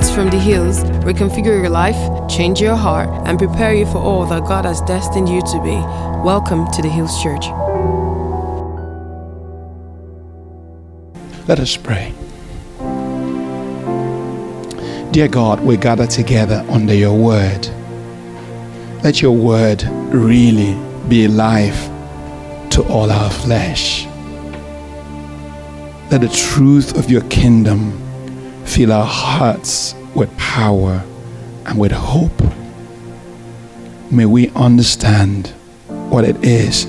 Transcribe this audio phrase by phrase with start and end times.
[0.00, 4.24] Words from the hills reconfigure your life, change your heart, and prepare you for all
[4.24, 5.76] that God has destined you to be.
[6.24, 7.44] Welcome to the Hills Church.
[11.46, 12.14] Let us pray.
[15.12, 17.68] Dear God, we gather together under your word.
[19.04, 20.80] Let your word really
[21.10, 21.90] be life
[22.70, 24.06] to all our flesh.
[26.10, 27.99] Let the truth of your kingdom
[28.70, 31.02] fill our hearts with power
[31.66, 32.40] and with hope.
[34.12, 35.48] May we understand
[35.88, 36.84] what it is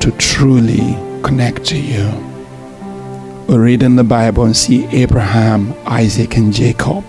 [0.00, 2.10] to truly connect to you.
[3.48, 7.02] We read in the Bible and see Abraham, Isaac, and Jacob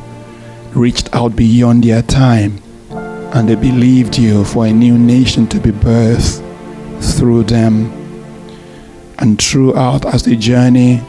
[0.73, 5.71] reached out beyond their time and they believed you for a new nation to be
[5.71, 6.41] birthed
[7.17, 7.91] through them.
[9.19, 11.01] And throughout as they journey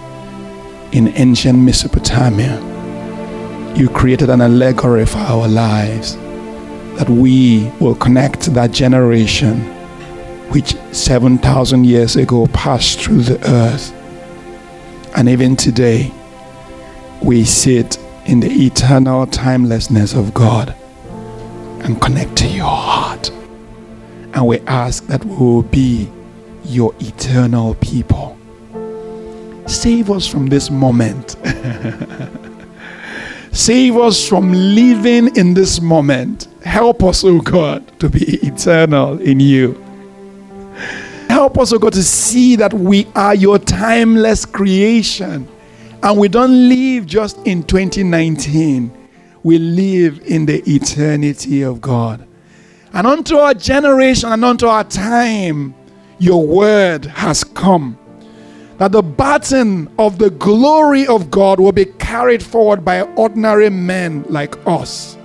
[0.95, 2.57] in ancient Mesopotamia,
[3.75, 6.17] you created an allegory for our lives
[6.97, 9.59] that we will connect that generation
[10.53, 13.93] which 7,000 years ago passed through the earth.
[15.17, 16.13] And even today,
[17.21, 20.77] we sit in the eternal timelessness of God
[21.83, 23.31] and connect to your heart.
[24.33, 26.09] And we ask that we will be
[26.65, 28.34] your eternal people.
[29.67, 31.37] Save us from this moment.
[33.53, 36.49] Save us from living in this moment.
[36.63, 39.73] Help us, O oh God, to be eternal in you.
[41.29, 45.49] Help us, O oh God, to see that we are your timeless creation
[46.05, 48.93] and we don't live just in 2019,
[49.43, 52.27] we live in the eternity of God.
[52.93, 55.75] And unto our generation and unto our time,
[56.19, 57.99] your word has come.
[58.79, 64.25] That the baton of the glory of God will be carried forward by ordinary men
[64.29, 65.17] like us.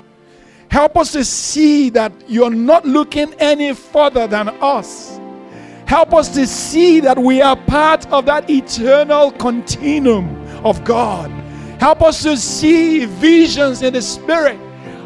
[0.69, 5.19] Help us to see that you're not looking any further than us.
[5.87, 10.29] Help us to see that we are part of that eternal continuum
[10.63, 11.31] of God.
[11.79, 14.59] Help us to see visions in the spirit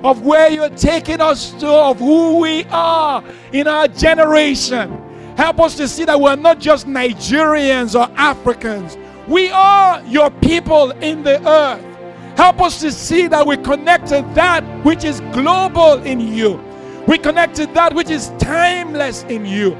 [0.04, 3.24] of where you're taking us to, of who we are
[3.54, 4.92] in our generation.
[5.38, 8.98] Help us to see that we're not just Nigerians or Africans.
[9.28, 11.84] We are your people in the earth.
[12.38, 16.64] Help us to see that we connect to that which is global in you.
[17.08, 19.72] We connect to that which is timeless in you.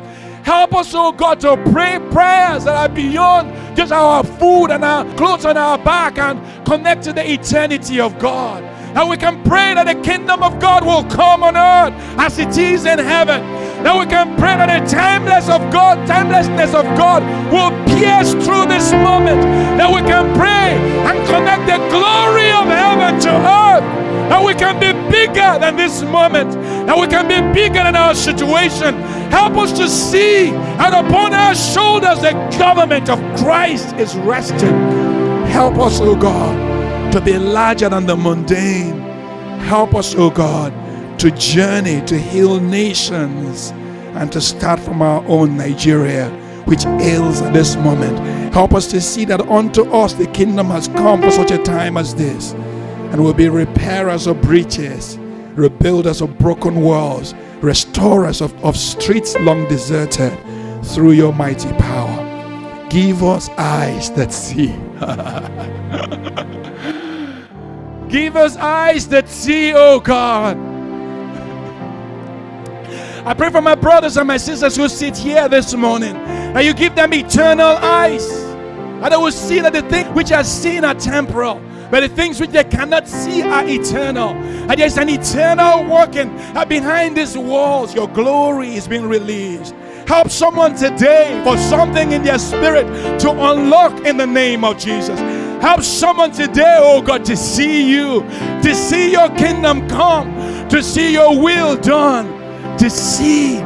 [0.44, 5.06] Help us, oh God, to pray prayers that are beyond just our food and our
[5.16, 8.62] clothes on our back and connect to the eternity of God.
[8.96, 12.58] And we can pray that the kingdom of God will come on earth as it
[12.58, 13.42] is in heaven.
[13.84, 17.22] That we can pray that the timeless of God, timelessness of God
[17.52, 19.44] will pierce through this moment.
[19.78, 24.80] That we can pray and connect the glory of heaven to earth that we can
[24.80, 26.52] be bigger than this moment,
[26.88, 28.96] that we can be bigger than our situation.
[29.30, 34.76] Help us to see and upon our shoulders the government of Christ is resting.
[35.48, 39.00] Help us, O oh God, to be larger than the mundane.
[39.60, 40.74] Help us, O oh God,
[41.20, 43.72] to journey to heal nations
[44.16, 46.30] and to start from our own Nigeria
[46.66, 48.18] which ails at this moment.
[48.54, 51.98] Help us to see that unto us the kingdom has come for such a time
[51.98, 55.18] as this and will be repairers of breaches,
[55.56, 60.32] rebuilders of broken walls, restorers of, of streets long deserted
[60.86, 62.20] through your mighty power.
[62.90, 64.68] Give us eyes that see.
[68.10, 70.73] Give us eyes that see, oh God.
[73.26, 76.14] I pray for my brothers and my sisters who sit here this morning
[76.54, 80.44] that you give them eternal eyes, and they will see that the things which are
[80.44, 81.62] seen are temporal
[81.94, 84.30] but the things which they cannot see are eternal.
[84.30, 86.36] And there's an eternal working
[86.68, 87.94] behind these walls.
[87.94, 89.76] Your glory is being released.
[90.08, 92.88] Help someone today for something in their spirit
[93.20, 95.20] to unlock in the name of Jesus.
[95.62, 98.22] Help someone today, oh God, to see you,
[98.64, 100.34] to see your kingdom come,
[100.70, 102.43] to see your will done,
[102.80, 103.58] to see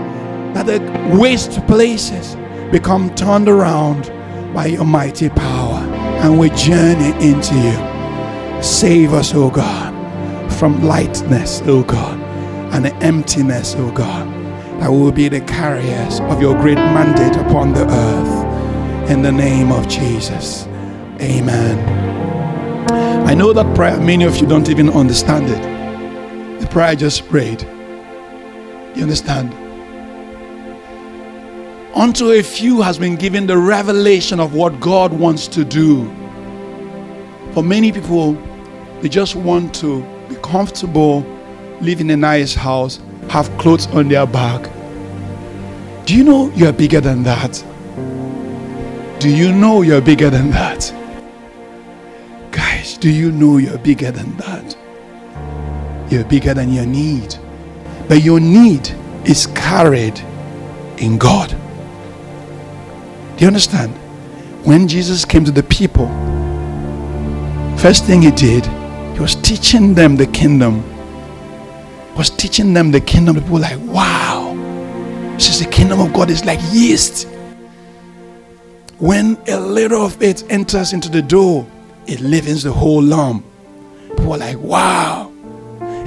[0.53, 2.35] that the waste places
[2.71, 4.11] become turned around
[4.53, 5.79] by your mighty power.
[6.21, 8.61] And we journey into you.
[8.63, 9.93] Save us, O God,
[10.53, 12.19] from lightness, O God,
[12.73, 14.27] and emptiness, O God,
[14.81, 19.11] that we will be the carriers of your great mandate upon the earth.
[19.11, 20.65] In the name of Jesus.
[21.21, 21.77] Amen.
[23.27, 26.59] I know that prayer, many of you don't even understand it.
[26.61, 27.65] The prayer I just prayed.
[28.97, 29.53] You understand?
[31.95, 36.11] Unto a few has been given the revelation of what God wants to do
[37.57, 38.33] for many people,
[39.01, 41.21] they just want to be comfortable,
[41.81, 42.99] live in a nice house,
[43.29, 44.69] have clothes on their back.
[46.05, 47.65] Do you know you're bigger than that?
[49.19, 50.93] Do you know you're bigger than that?
[52.51, 54.77] Guys, do you know you're bigger than that?
[56.11, 57.35] You're bigger than your need.
[58.07, 58.89] But your need
[59.25, 60.19] is carried
[60.97, 61.49] in God.
[63.37, 63.93] Do you understand?
[64.65, 66.07] When Jesus came to the people,
[67.77, 68.65] first thing he did,
[69.13, 70.83] he was teaching them the kingdom.
[72.11, 73.35] He was teaching them the kingdom.
[73.35, 74.53] People were like, wow.
[75.37, 77.27] Is the kingdom of God is like yeast.
[78.97, 81.67] When a little of it enters into the dough,
[82.07, 83.45] it leavens the whole lump.
[84.09, 85.26] People are like, wow.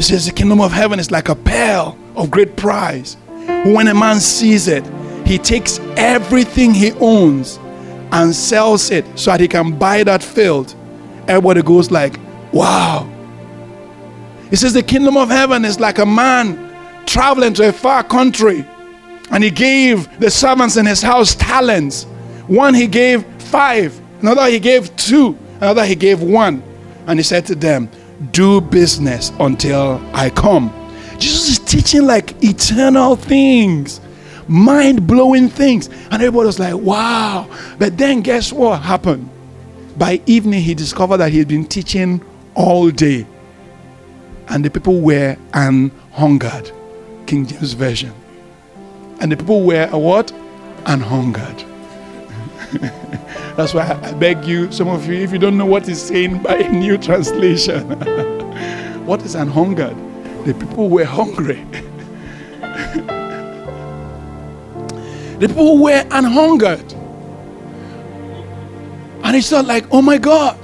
[0.01, 3.19] He says the kingdom of heaven is like a pearl of great price.
[3.67, 4.83] When a man sees it,
[5.27, 7.59] he takes everything he owns
[8.11, 10.75] and sells it so that he can buy that field.
[11.29, 12.19] Everybody goes like,
[12.51, 13.07] wow.
[14.49, 18.65] He says the kingdom of heaven is like a man traveling to a far country
[19.31, 22.05] and he gave the servants in his house talents.
[22.47, 26.63] One he gave five, another he gave two, another he gave one.
[27.07, 27.91] And he said to them,
[28.33, 30.73] Do business until I come.
[31.19, 34.01] Jesus is teaching like eternal things,
[34.49, 35.89] mind blowing things.
[36.11, 37.49] And everybody was like, wow.
[37.79, 39.29] But then guess what happened?
[39.97, 42.23] By evening, he discovered that he had been teaching
[42.55, 43.27] all day.
[44.49, 46.73] And the people were an hungered.
[47.27, 48.13] King James Version.
[49.21, 50.33] And the people were a what?
[50.87, 51.65] An hungered.
[53.57, 56.43] That's why I beg you, some of you, if you don't know what is saying
[56.43, 57.89] by a new translation,
[59.07, 59.97] what is an hungered?
[60.45, 61.65] The people were hungry.
[65.39, 66.95] the people were an hungered.
[69.25, 70.57] And it's not like, oh my God.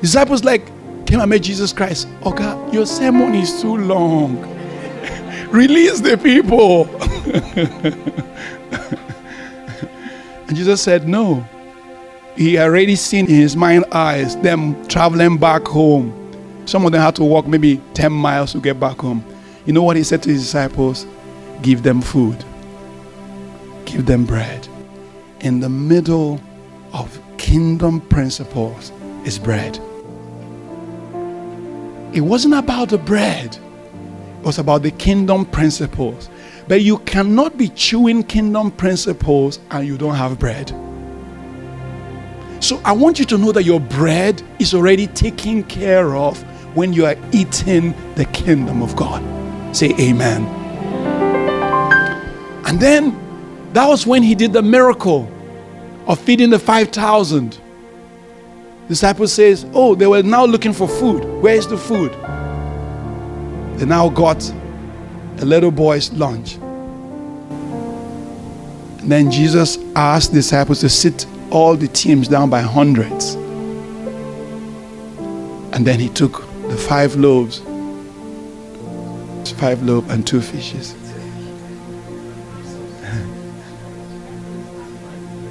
[0.00, 0.66] Disciples like
[1.06, 2.08] came and met Jesus Christ.
[2.24, 4.38] Okay, your sermon is too long.
[5.50, 6.84] Release the people.
[10.48, 11.46] And Jesus said, No.
[12.36, 16.12] He already seen in his mind eyes them traveling back home.
[16.66, 19.24] Some of them had to walk maybe 10 miles to get back home.
[19.66, 21.06] You know what he said to his disciples?
[21.62, 22.44] Give them food,
[23.84, 24.66] give them bread.
[25.40, 26.40] In the middle
[26.92, 28.90] of kingdom principles
[29.24, 29.78] is bread.
[32.12, 36.28] It wasn't about the bread, it was about the kingdom principles.
[36.66, 40.72] But you cannot be chewing kingdom principles and you don't have bread.
[42.60, 46.42] So I want you to know that your bread is already taken care of
[46.74, 49.22] when you are eating the kingdom of God.
[49.76, 50.46] Say amen.
[52.66, 53.14] And then
[53.74, 55.28] that was when he did the miracle
[56.06, 57.58] of feeding the 5,000.
[58.88, 61.24] Disciples says, "Oh, they were now looking for food.
[61.42, 62.12] Where is the food?"
[63.76, 64.50] They now got
[65.38, 66.58] a little boy's lunch.
[69.04, 73.34] And then Jesus asked the disciples to sit all the teams down by hundreds.
[75.74, 77.58] And then he took the five loaves,
[79.58, 80.94] five loaves and two fishes.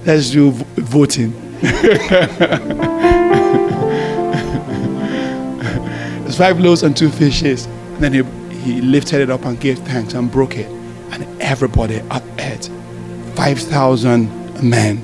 [0.06, 1.31] Let's do voting.
[6.24, 7.67] There's five loaves and two fishes.
[7.67, 8.24] And then he,
[8.63, 10.70] he lifted it up and gave thanks and broke it.
[11.12, 12.70] And everybody up ate.
[13.36, 15.03] 5,000 men,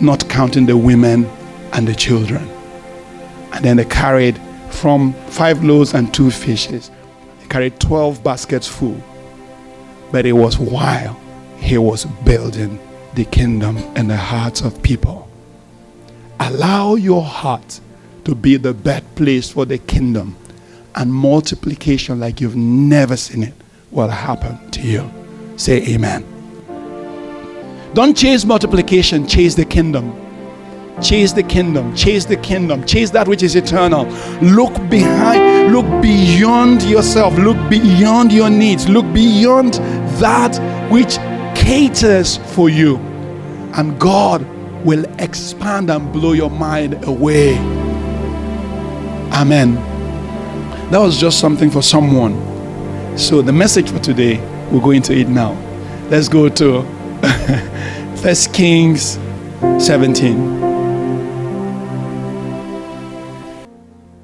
[0.00, 1.26] not counting the women
[1.72, 2.48] and the children.
[3.52, 4.38] And then they carried
[4.70, 6.90] from five loaves and two fishes,
[7.40, 9.02] they carried 12 baskets full.
[10.12, 11.18] But it was while
[11.58, 12.78] he was building
[13.14, 15.28] the kingdom in the hearts of people.
[16.40, 17.80] Allow your heart
[18.24, 20.36] to be the birthplace for the kingdom,
[20.98, 23.54] and multiplication like you've never seen it
[23.92, 25.08] will happen to you.
[25.56, 26.24] Say amen.
[27.94, 30.12] Don't chase multiplication, chase the kingdom.
[31.00, 34.04] Chase the kingdom, chase the kingdom, chase that which is eternal.
[34.42, 39.74] Look behind, look beyond yourself, look beyond your needs, look beyond
[40.18, 40.58] that
[40.90, 41.18] which
[41.56, 42.96] caters for you.
[43.76, 44.44] And God
[44.84, 47.56] will expand and blow your mind away.
[49.32, 49.87] Amen.
[50.90, 52.32] That was just something for someone.
[53.18, 54.38] So, the message for today,
[54.70, 55.52] we're going to it now.
[56.08, 56.82] Let's go to
[58.22, 59.18] First Kings
[59.84, 60.38] 17.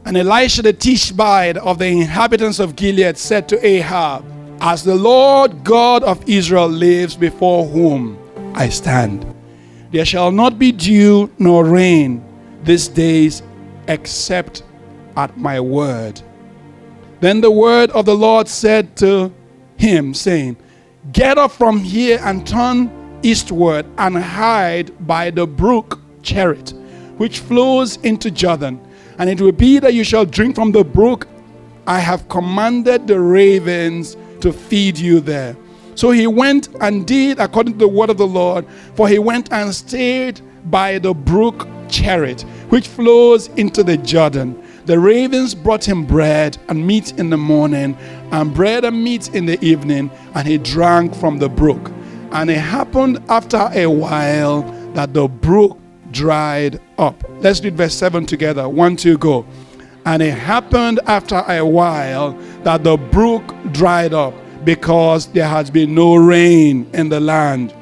[0.06, 4.24] And Elisha the Tishbite of the inhabitants of Gilead said to Ahab,
[4.62, 8.18] As the Lord God of Israel lives before whom
[8.54, 9.26] I stand,
[9.92, 12.24] there shall not be dew nor rain
[12.62, 13.42] these days
[13.86, 14.62] except
[15.14, 16.22] at my word.
[17.24, 19.32] Then the word of the Lord said to
[19.78, 20.58] him, saying,
[21.10, 22.90] Get up from here and turn
[23.22, 26.74] eastward and hide by the brook Cherith,
[27.16, 28.78] which flows into Jordan.
[29.16, 31.26] And it will be that you shall drink from the brook.
[31.86, 35.56] I have commanded the ravens to feed you there.
[35.94, 38.66] So he went and did according to the word of the Lord,
[38.96, 44.62] for he went and stayed by the brook Cherith, which flows into the Jordan.
[44.86, 47.96] The ravens brought him bread and meat in the morning,
[48.32, 51.90] and bread and meat in the evening, and he drank from the brook.
[52.32, 54.62] And it happened after a while
[54.92, 55.78] that the brook
[56.10, 57.24] dried up.
[57.40, 58.68] Let's read verse 7 together.
[58.68, 59.46] One, two, go.
[60.04, 65.94] And it happened after a while that the brook dried up because there has been
[65.94, 67.74] no rain in the land.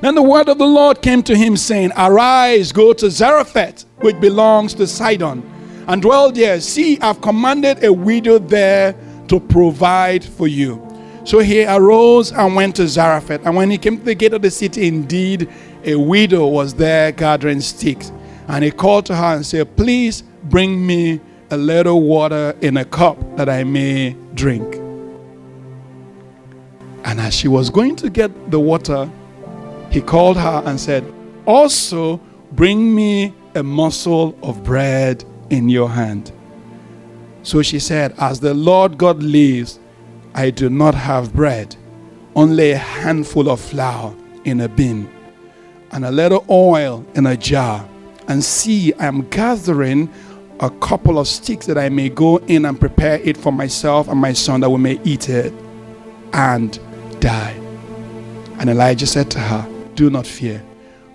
[0.00, 4.20] Then the word of the Lord came to him, saying, Arise, go to Zarephath, which
[4.20, 5.42] belongs to Sidon,
[5.86, 6.60] and dwell there.
[6.60, 8.94] See, I've commanded a widow there
[9.28, 10.82] to provide for you.
[11.24, 13.44] So he arose and went to Zarephath.
[13.44, 15.48] And when he came to the gate of the city, indeed,
[15.84, 18.12] a widow was there gathering sticks.
[18.48, 22.84] And he called to her and said, Please bring me a little water in a
[22.84, 24.76] cup that I may drink.
[27.04, 29.10] And as she was going to get the water,
[29.90, 31.04] he called her and said,
[31.46, 32.18] Also
[32.52, 36.32] bring me a morsel of bread in your hand.
[37.42, 39.78] So she said, As the Lord God lives,
[40.34, 41.76] I do not have bread,
[42.34, 45.10] only a handful of flour in a bin,
[45.92, 47.88] and a little oil in a jar.
[48.28, 50.12] And see, I am gathering
[50.60, 54.20] a couple of sticks that I may go in and prepare it for myself and
[54.20, 55.52] my son that we may eat it
[56.32, 56.78] and
[57.20, 57.52] die.
[58.58, 60.64] And Elijah said to her, Do not fear.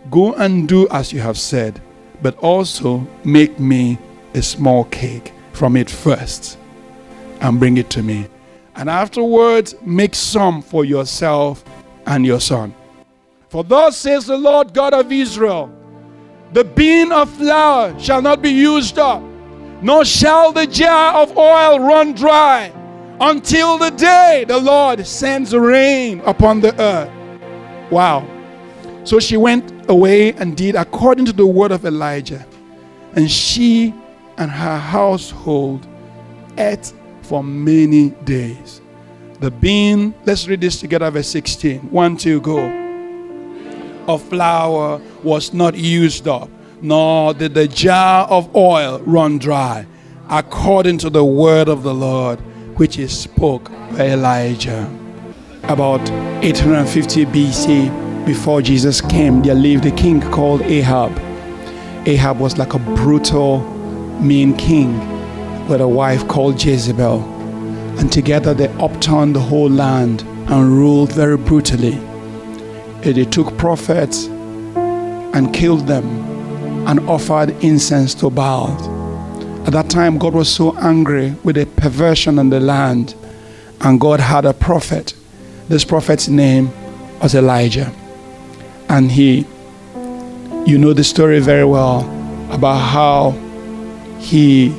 [0.09, 1.81] Go and do as you have said,
[2.21, 3.97] but also make me
[4.33, 6.57] a small cake from it first
[7.41, 8.27] and bring it to me
[8.75, 11.63] and afterwards make some for yourself
[12.05, 12.73] and your son.
[13.49, 15.71] For thus says the Lord God of Israel
[16.53, 19.23] the bin of flour shall not be used up,
[19.81, 22.73] nor shall the jar of oil run dry
[23.21, 27.09] until the day the Lord sends rain upon the earth.
[27.89, 28.27] Wow.
[29.05, 32.45] So she went away and did according to the word of Elijah.
[33.15, 33.93] And she
[34.37, 35.85] and her household
[36.57, 38.81] ate for many days.
[39.39, 41.79] The bean, let's read this together, verse 16.
[41.91, 42.59] One, two, go.
[44.07, 46.49] Of flour was not used up,
[46.81, 49.85] nor did the jar of oil run dry,
[50.29, 52.39] according to the word of the Lord,
[52.77, 54.89] which is spoke by Elijah.
[55.63, 56.01] About
[56.43, 61.11] 850 BC, before Jesus came, there lived a king called Ahab.
[62.07, 63.59] Ahab was like a brutal,
[64.21, 64.97] mean king
[65.67, 67.21] with a wife called Jezebel.
[67.99, 71.99] And together they upturned the whole land and ruled very brutally.
[73.01, 76.05] They took prophets and killed them
[76.87, 78.69] and offered incense to Baal.
[79.65, 83.15] At that time, God was so angry with the perversion in the land,
[83.81, 85.13] and God had a prophet.
[85.69, 86.71] This prophet's name
[87.21, 87.93] was Elijah.
[88.89, 89.45] And he,
[90.65, 92.01] you know the story very well
[92.51, 93.31] about how
[94.21, 94.69] he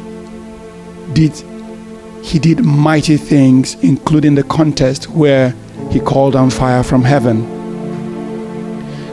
[1.12, 1.32] did
[2.22, 5.54] he did mighty things, including the contest where
[5.90, 7.42] he called down fire from heaven.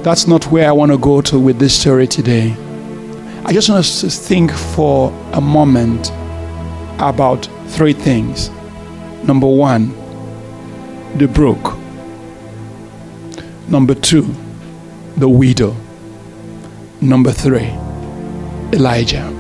[0.04, 2.56] That's not where I want to go to with this story today.
[3.46, 6.12] I just want us to think for a moment
[7.00, 8.50] about three things.
[9.24, 9.90] Number one,
[11.18, 11.76] the brook.
[13.68, 14.34] Number two,
[15.18, 15.76] the widow.
[17.02, 17.72] Number three,
[18.72, 19.39] Elijah.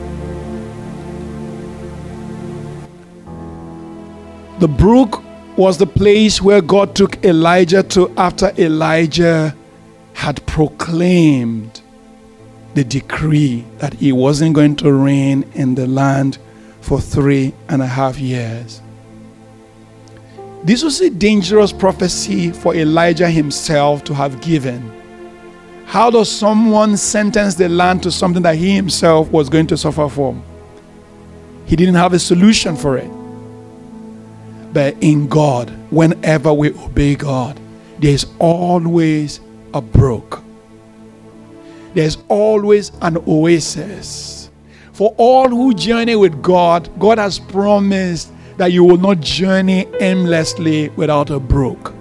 [4.59, 5.23] The brook
[5.55, 9.55] was the place where God took Elijah to after Elijah
[10.13, 11.81] had proclaimed
[12.73, 16.39] the decree that he wasn't going to rain in the land
[16.81, 18.81] for three and a half years.
[20.65, 24.91] This was a dangerous prophecy for Elijah himself to have given.
[25.85, 30.09] How does someone sentence the land to something that he himself was going to suffer
[30.09, 30.43] from?
[31.65, 33.09] He didn't have a solution for it.
[34.73, 37.59] But in God, whenever we obey God,
[37.99, 39.39] there's always
[39.73, 40.43] a brook.
[41.93, 44.49] There's always an oasis.
[44.93, 50.89] For all who journey with God, God has promised that you will not journey aimlessly
[50.89, 51.93] without a brook.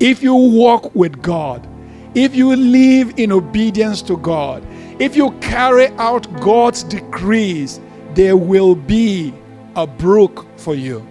[0.00, 1.66] If you walk with God,
[2.14, 4.66] if you live in obedience to God,
[4.98, 7.80] if you carry out God's decrees,
[8.14, 9.32] there will be
[9.76, 11.06] a brook for you.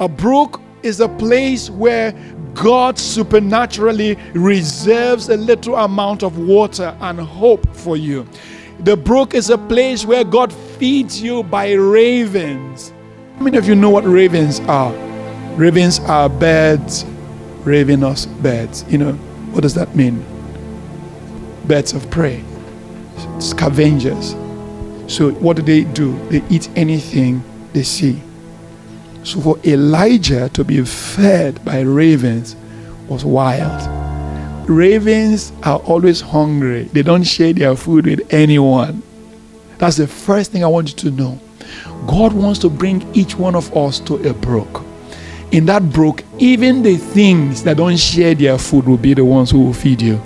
[0.00, 2.12] A brook is a place where
[2.54, 8.26] God supernaturally reserves a little amount of water and hope for you.
[8.80, 12.92] The brook is a place where God feeds you by ravens.
[13.36, 14.92] How many of you know what ravens are?
[15.54, 17.04] Ravens are birds,
[17.64, 18.84] ravenous birds.
[18.88, 19.12] You know,
[19.52, 20.24] what does that mean?
[21.66, 22.42] Birds of prey,
[23.38, 24.32] scavengers.
[25.06, 26.18] So, what do they do?
[26.28, 28.20] They eat anything they see.
[29.24, 32.56] So for Elijah to be fed by ravens
[33.08, 33.90] was wild.
[34.68, 36.84] Ravens are always hungry.
[36.84, 39.02] They don't share their food with anyone.
[39.78, 41.40] That's the first thing I want you to know.
[42.06, 44.82] God wants to bring each one of us to a brook.
[45.52, 49.50] In that brook, even the things that don't share their food will be the ones
[49.50, 50.20] who will feed you.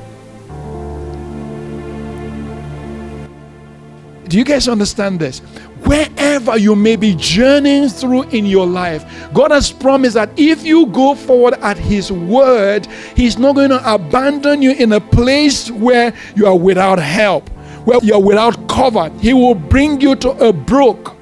[4.29, 5.41] Do you guys understand this?
[5.89, 10.85] Wherever you may be journeying through in your life, God has promised that if you
[10.85, 16.13] go forward at His word, He's not going to abandon you in a place where
[16.37, 17.49] you are without help,
[17.87, 19.11] where you are without cover.
[19.21, 21.17] He will bring you to a brook.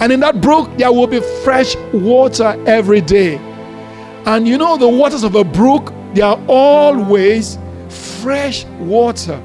[0.00, 3.36] And in that brook, there will be fresh water every day.
[4.24, 7.58] And you know, the waters of a brook, they are always
[8.22, 9.42] fresh water.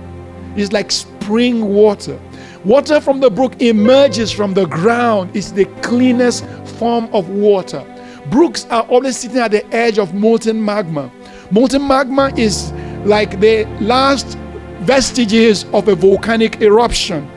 [0.55, 2.17] It's like spring water.
[2.66, 5.34] Water from the brook emerges from the ground.
[5.34, 6.46] It's the cleanest
[6.78, 7.86] form of water.
[8.30, 11.10] Brooks are always sitting at the edge of molten magma.
[11.51, 12.74] Molten magma is
[13.06, 14.38] like the last
[14.82, 17.32] vestiges of a volcanic eruption.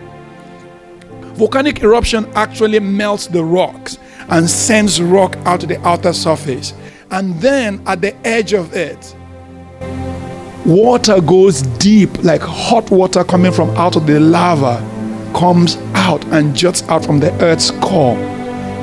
[1.35, 3.99] Volcanic eruption actually melts the rocks
[4.29, 6.75] and sends rock out to the outer surface.
[7.13, 9.15] And then at the edge of it,
[10.67, 14.92] water goes deep, like hot water coming from out of the lava
[15.35, 18.17] comes out and juts out from the earth's core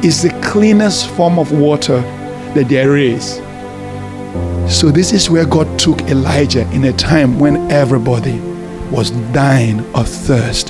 [0.03, 2.01] is the cleanest form of water
[2.53, 3.35] that there is.
[4.69, 8.39] So, this is where God took Elijah in a time when everybody
[8.91, 10.69] was dying of thirst.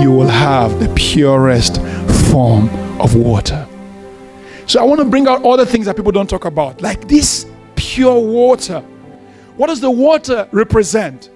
[0.00, 1.80] You will have the purest
[2.30, 2.68] form
[3.00, 3.66] of water.
[4.66, 7.46] So, I want to bring out other things that people don't talk about, like this
[7.76, 8.80] pure water.
[9.56, 11.30] What does the water represent?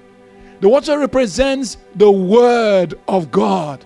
[0.60, 3.84] The water represents the Word of God.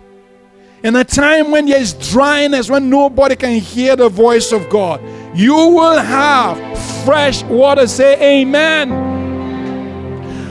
[0.82, 5.00] In a time when there is dryness, when nobody can hear the voice of God,
[5.34, 6.58] you will have
[7.04, 7.86] fresh water.
[7.86, 9.12] Say amen.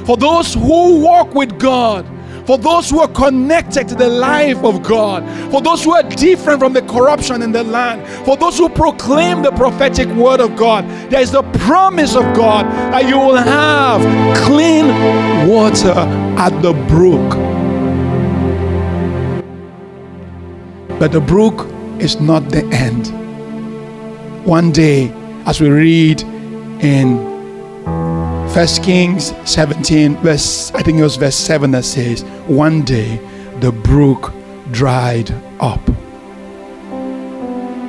[0.05, 2.05] For those who walk with God,
[2.45, 6.59] for those who are connected to the life of God, for those who are different
[6.59, 10.85] from the corruption in the land, for those who proclaim the prophetic word of God,
[11.09, 14.01] there is the promise of God that you will have
[14.45, 14.87] clean
[15.47, 15.93] water
[16.37, 17.29] at the brook.
[20.99, 21.67] But the brook
[21.99, 23.07] is not the end.
[24.45, 25.11] One day,
[25.45, 26.21] as we read
[26.81, 27.32] in
[28.53, 33.17] First Kings 17, verse, I think it was verse 7 that says, One day
[33.61, 34.31] the brook
[34.69, 35.83] dried up.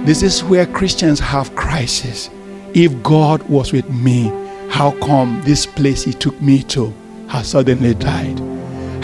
[0.06, 2.30] This is where Christians have crisis.
[2.72, 4.28] If God was with me,
[4.70, 6.94] how come this place He took me to
[7.28, 8.40] has suddenly died?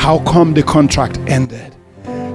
[0.01, 1.77] How come the contract ended?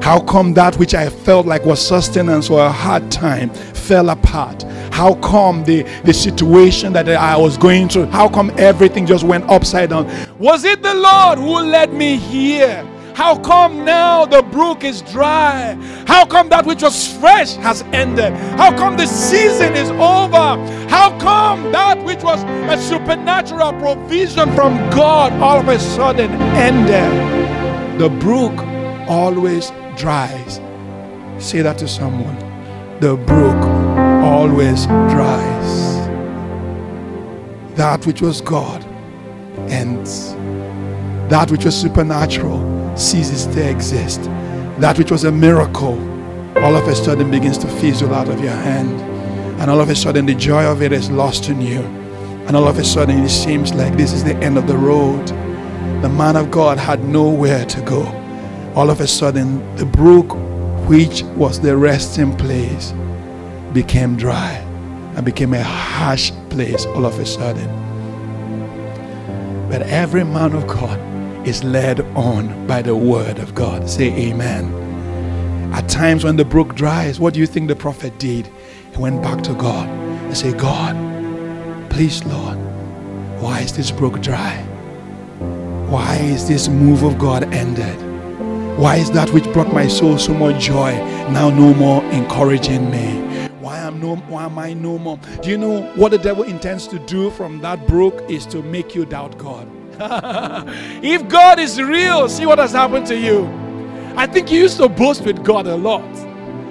[0.03, 3.49] How come that which I felt like was sustenance or a hard time
[3.87, 4.63] fell apart?
[4.91, 9.49] How come the, the situation that I was going through, how come everything just went
[9.49, 10.09] upside down?
[10.39, 12.85] Was it the Lord who led me here?
[13.15, 15.75] How come now the brook is dry?
[16.05, 18.33] How come that which was fresh has ended?
[18.57, 20.57] How come the season is over?
[20.89, 28.01] How come that which was a supernatural provision from God all of a sudden ended?
[28.01, 28.57] The brook
[29.07, 30.59] always dries.
[31.39, 32.44] Say that to someone.
[32.99, 33.61] The brook
[34.23, 36.07] always dries.
[37.75, 38.83] That which was God
[39.69, 40.33] ends.
[41.29, 44.23] That which was supernatural ceases to exist.
[44.79, 45.99] That which was a miracle
[46.63, 49.01] all of a sudden begins to fizzle out of your hand.
[49.59, 51.81] And all of a sudden, the joy of it is lost in you.
[52.47, 55.27] And all of a sudden, it seems like this is the end of the road.
[56.01, 58.03] The man of God had nowhere to go
[58.75, 60.33] all of a sudden the brook
[60.87, 62.93] which was the resting place
[63.73, 64.51] became dry
[65.15, 67.67] and became a harsh place all of a sudden.
[69.67, 70.99] But every man of god
[71.47, 73.89] is led on by the word of god.
[73.89, 74.71] Say amen.
[75.73, 78.47] At times when the brook dries what do you think the prophet did?
[78.91, 80.95] He went back to god and said god
[81.89, 82.57] please lord
[83.41, 84.55] why is this brook dry?
[85.89, 88.04] Why is this move of god ended
[88.77, 90.91] Why is that which brought my soul so much joy
[91.31, 93.47] now no more encouraging me?
[93.61, 95.17] Why am no why am I no more?
[95.41, 98.93] Do you know what the devil intends to do from that brook is to make
[98.93, 99.65] you doubt God?
[101.01, 103.47] if God is real, see what has happened to you.
[104.17, 106.03] I think you used to boast with God a lot.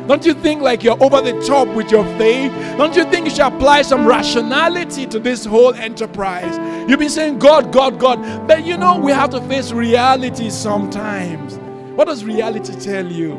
[0.06, 2.52] Don't you think like you're over the top with your faith?
[2.76, 6.58] Don't you think you should apply some rationality to this whole enterprise?
[6.86, 8.46] You've been saying God, God, God.
[8.46, 11.63] But you know, we have to face reality sometimes.
[11.94, 13.34] What does reality tell you?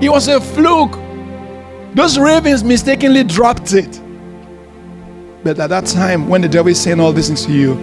[0.00, 0.98] It was a fluke.
[1.94, 4.00] Those ravens mistakenly dropped it.
[5.44, 7.74] But at that time, when the devil is saying all these things to you,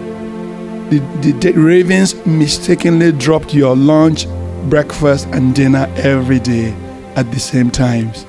[0.90, 4.26] the, the, the ravens mistakenly dropped your lunch,
[4.68, 6.74] breakfast, and dinner every day
[7.14, 8.26] at the same times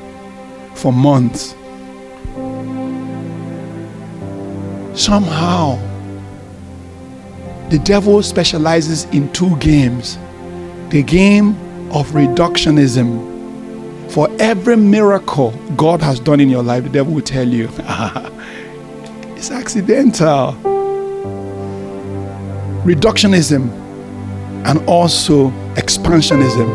[0.76, 1.56] for months.
[4.93, 5.80] Somehow,
[7.69, 10.19] the devil specializes in two games
[10.91, 11.49] the game
[11.93, 13.30] of reductionism.
[14.12, 17.69] For every miracle God has done in your life, the devil will tell you
[19.38, 20.51] it's accidental.
[22.84, 23.69] Reductionism
[24.65, 26.67] and also expansionism.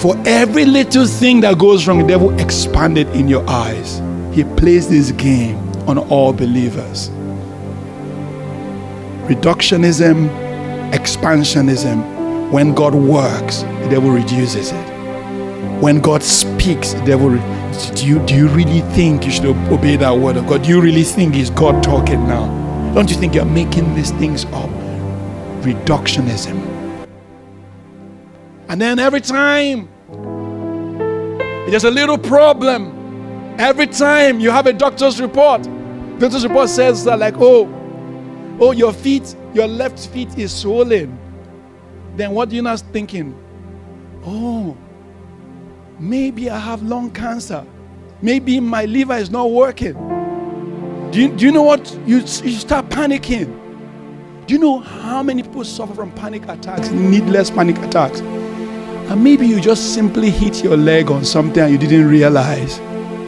[0.00, 4.00] For every little thing that goes wrong, the devil expanded in your eyes.
[4.34, 7.10] He plays this game on all believers.
[9.28, 10.30] Reductionism,
[10.92, 12.15] expansionism.
[12.50, 15.82] When God works, the devil reduces it.
[15.82, 17.30] When God speaks, the devil.
[17.96, 20.62] Do you, do you really think you should obey that word of God?
[20.62, 22.46] Do you really think He's God talking now?
[22.94, 24.70] Don't you think you're making these things up?
[25.62, 26.54] Reductionism.
[28.68, 29.88] And then every time
[31.68, 35.64] there's a little problem, every time you have a doctor's report,
[36.20, 37.66] doctor's report says that like, oh,
[38.60, 41.25] oh, your feet, your left feet is swollen.
[42.16, 43.34] Then what do you not thinking?
[44.24, 44.76] Oh,
[45.98, 47.64] maybe I have lung cancer.
[48.22, 49.92] Maybe my liver is not working.
[51.10, 51.92] Do you, do you know what?
[52.06, 54.46] You, you start panicking.
[54.46, 58.20] Do you know how many people suffer from panic attacks, needless panic attacks?
[58.20, 62.78] And maybe you just simply hit your leg on something and you didn't realize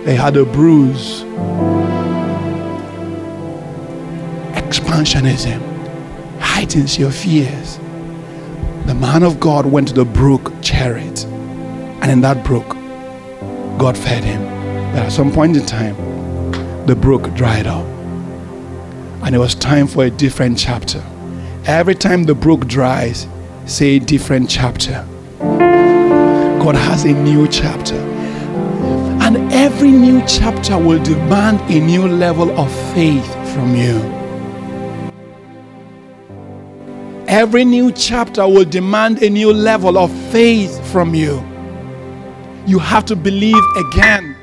[0.05, 1.23] they had a bruise.
[4.55, 5.61] Expansionism
[6.41, 7.79] heightens your fears.
[8.89, 12.71] The man of God went to the brook Cherith, and in that brook,
[13.79, 14.43] God fed him.
[14.95, 15.95] But at some point in time,
[16.87, 17.85] the brook dried up,
[19.23, 21.05] and it was time for a different chapter.
[21.67, 23.27] Every time the brook dries,
[23.67, 25.07] say a different chapter.
[25.39, 27.97] God has a new chapter.
[29.21, 33.99] And every new chapter will demand a new level of faith from you.
[37.29, 41.45] Every new chapter will demand a new level of faith from you.
[42.67, 44.35] You have to believe again.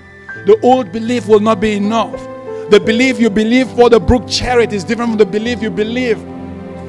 [0.46, 2.22] The old belief will not be enough.
[2.70, 6.20] The belief you believe for the brook Cherith is different from the belief you believe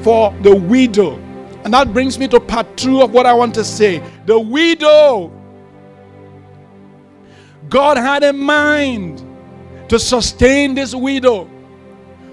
[0.03, 1.19] for the widow
[1.67, 4.01] and that brings me to part two of what I want to say.
[4.25, 5.31] The widow.
[7.67, 9.21] God had a mind
[9.89, 11.49] to sustain this widow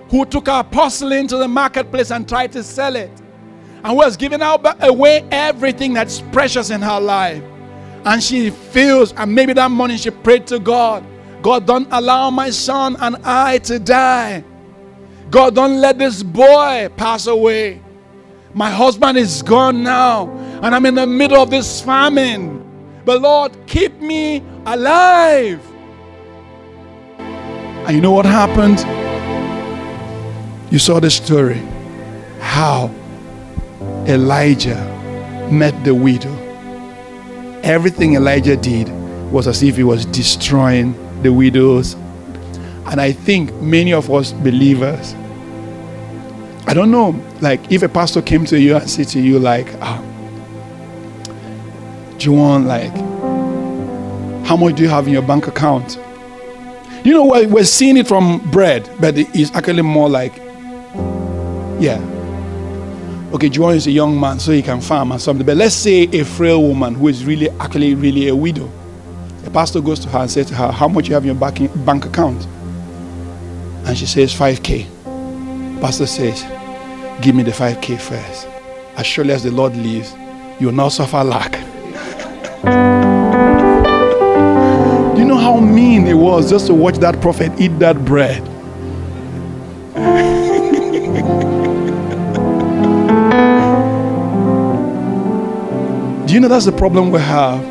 [0.08, 3.10] who took her porcelain to the marketplace and tried to sell it
[3.84, 7.42] and was giving out away everything that's precious in her life.
[8.04, 11.04] And she feels, and maybe that morning she prayed to God
[11.44, 14.42] God, don't allow my son and I to die.
[15.28, 17.82] God, don't let this boy pass away.
[18.54, 20.30] My husband is gone now,
[20.62, 22.64] and I'm in the middle of this famine.
[23.04, 25.60] But Lord, keep me alive.
[27.18, 28.80] And you know what happened?
[30.72, 31.60] You saw the story.
[32.40, 32.86] How
[34.06, 36.34] Elijah met the widow.
[37.62, 38.88] Everything Elijah did
[39.30, 41.94] was as if he was destroying the widows.
[42.86, 45.14] And I think many of us believers
[46.66, 49.68] I don't know, like if a pastor came to you and said to you, like,
[49.82, 50.02] ah,
[52.26, 52.90] want like
[54.46, 55.98] how much do you have in your bank account?
[57.04, 60.36] You know, we're, we're seeing it from bread, but it's actually more like,
[61.78, 62.00] yeah.
[63.34, 65.44] Okay, Juwan is a young man, so he can farm and something.
[65.44, 68.70] But let's say a frail woman who is really, actually, really a widow.
[69.44, 71.50] A pastor goes to her and says to her, How much you have in your
[71.84, 72.46] bank account?
[73.86, 75.80] And she says, 5K.
[75.80, 76.42] Pastor says,
[77.22, 78.46] Give me the 5K first.
[78.96, 80.14] As surely as the Lord lives,
[80.60, 81.54] you will not suffer lack.
[85.16, 88.48] Do you know how mean it was just to watch that prophet eat that bread?
[96.34, 97.64] Do you know that's the problem we have?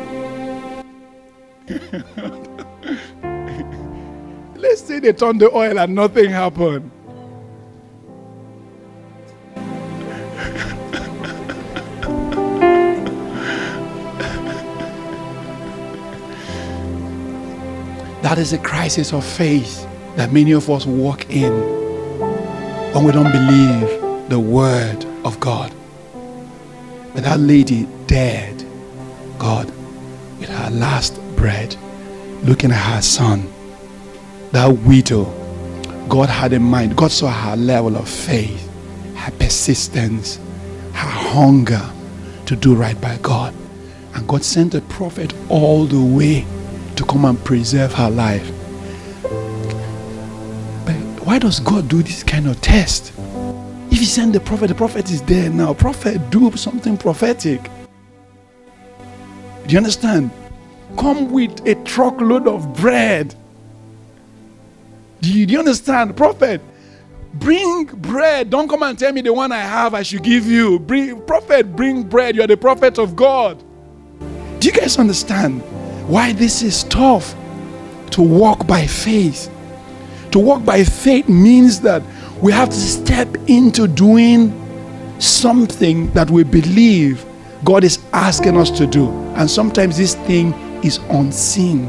[4.56, 6.90] Let's say they turn the oil and nothing happened.
[18.22, 21.52] that is a crisis of faith that many of us walk in
[22.94, 25.70] when we don't believe the word of God.
[27.14, 28.64] That lady dared
[29.38, 29.66] God
[30.38, 31.74] with her last bread,
[32.42, 33.50] looking at her son,
[34.52, 35.24] that widow.
[36.08, 38.68] God had in mind, God saw her level of faith,
[39.16, 40.36] her persistence,
[40.92, 41.80] her hunger
[42.44, 43.54] to do right by God.
[44.14, 46.44] And God sent a prophet all the way
[46.96, 48.46] to come and preserve her life.
[50.84, 53.13] But why does God do this kind of test?
[54.04, 55.74] He the prophet, the prophet is there now.
[55.74, 57.62] Prophet, do something prophetic.
[59.66, 60.30] Do you understand?
[60.98, 63.34] Come with a truckload of bread.
[65.20, 66.16] Do you, do you understand?
[66.16, 66.60] Prophet,
[67.34, 68.50] bring bread.
[68.50, 70.78] Don't come and tell me the one I have I should give you.
[70.78, 72.36] Bring prophet, bring bread.
[72.36, 73.62] You're the prophet of God.
[74.60, 75.62] Do you guys understand?
[76.06, 77.34] why this is tough
[78.10, 79.50] to walk by faith.
[80.32, 82.02] To walk by faith means that
[82.44, 84.52] we have to step into doing
[85.18, 87.24] something that we believe
[87.64, 89.08] God is asking us to do.
[89.36, 90.52] And sometimes this thing
[90.84, 91.86] is unseen.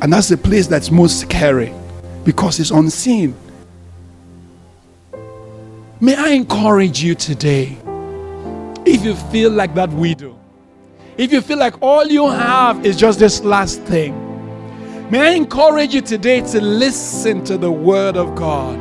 [0.00, 1.74] And that's the place that's most scary
[2.22, 3.34] because it's unseen.
[5.98, 7.76] May I encourage you today,
[8.86, 10.38] if you feel like that widow,
[11.16, 14.29] if you feel like all you have is just this last thing,
[15.10, 18.78] may I encourage you today to listen to the Word of God.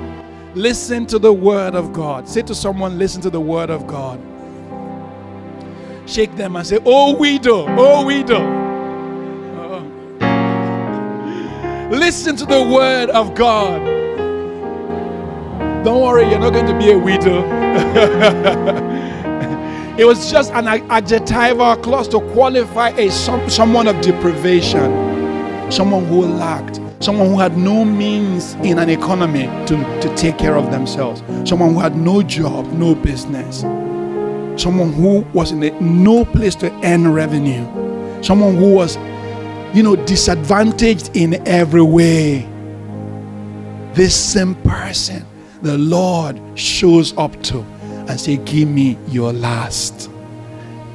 [0.56, 2.28] Listen to the Word of God.
[2.28, 4.20] Say to someone, listen to the Word of God.
[6.08, 8.42] Shake them and say, Oh, widow, oh, widow.
[9.56, 9.82] Uh,
[11.92, 13.86] listen to the Word of God.
[15.84, 17.44] Don't worry, you're not going to be a widow.
[20.00, 24.90] It was just an adjectival clause to qualify a some, someone of deprivation,
[25.70, 30.56] someone who lacked, someone who had no means in an economy to, to take care
[30.56, 33.62] of themselves, someone who had no job, no business,
[34.62, 37.64] someone who was in a, no place to earn revenue,
[38.24, 38.98] someone who was,
[39.74, 42.48] you know, disadvantaged in every way.
[43.94, 45.26] This same person
[45.62, 50.10] the Lord shows up to and say, Give me your last.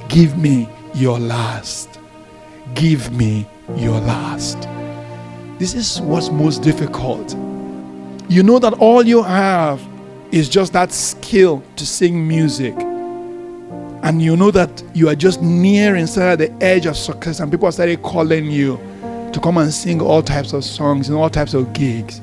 [0.08, 1.98] Give me your last.
[2.74, 4.60] Give me your last.
[5.58, 7.34] This is what's most difficult.
[8.28, 9.80] You know that all you have
[10.32, 12.74] is just that skill to sing music.
[14.02, 17.68] And you know that you are just near inside the edge of success, and people
[17.68, 18.76] are started calling you
[19.32, 22.18] to come and sing all types of songs and all types of gigs.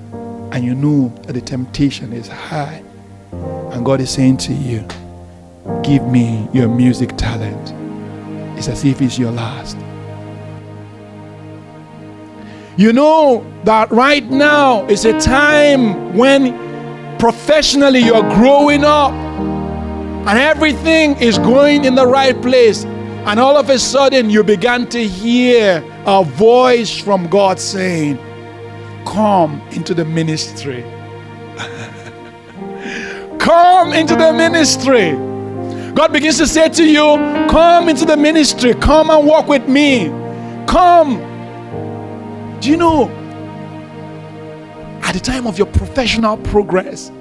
[0.51, 2.83] And you know that the temptation is high.
[3.31, 4.85] And God is saying to you,
[5.83, 7.73] Give me your music talent.
[8.57, 9.77] It's as if it's your last.
[12.81, 16.57] You know that right now is a time when
[17.19, 22.83] professionally you're growing up and everything is going in the right place.
[22.83, 28.17] And all of a sudden, you began to hear a voice from God saying,
[29.05, 30.81] Come into the ministry.
[33.37, 35.11] Come into the ministry.
[35.93, 37.15] God begins to say to you,
[37.47, 40.07] Come into the ministry, come and walk with me.
[40.65, 41.30] Come.
[42.61, 43.09] Do you know?
[45.01, 47.11] At the time of your professional progress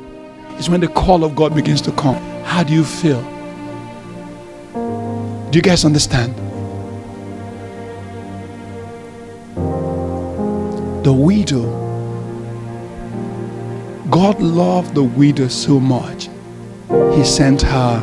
[0.59, 2.17] is when the call of God begins to come.
[2.45, 3.23] How do you feel?
[5.51, 6.35] Do you guys understand?
[11.05, 11.81] The widow
[14.11, 16.29] God loved the widow so much,
[17.15, 18.03] He sent her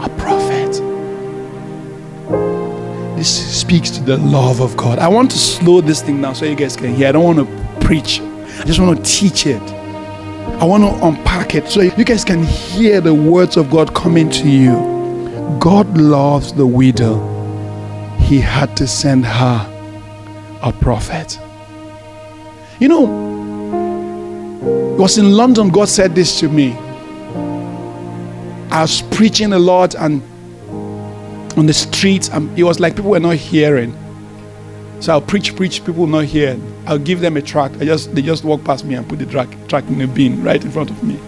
[0.00, 0.72] a prophet.
[3.16, 4.98] This speaks to the love of God.
[4.98, 7.08] I want to slow this thing down so you guys can hear.
[7.08, 9.62] I don't want to preach, I just want to teach it.
[10.60, 14.28] I want to unpack it so you guys can hear the words of God coming
[14.28, 14.74] to you.
[15.58, 17.16] God loves the widow.
[18.18, 21.40] He had to send her a prophet.
[22.80, 23.04] You know,
[24.92, 26.72] it was in London, God said this to me.
[28.70, 30.22] I was preaching a lot and
[31.56, 33.96] on the streets, and it was like people were not hearing.
[35.00, 36.58] So I'll preach, preach, people not hear.
[36.86, 37.72] I'll give them a track.
[37.80, 40.42] I just they just walk past me and put the track track in the bin
[40.42, 41.18] right in front of me.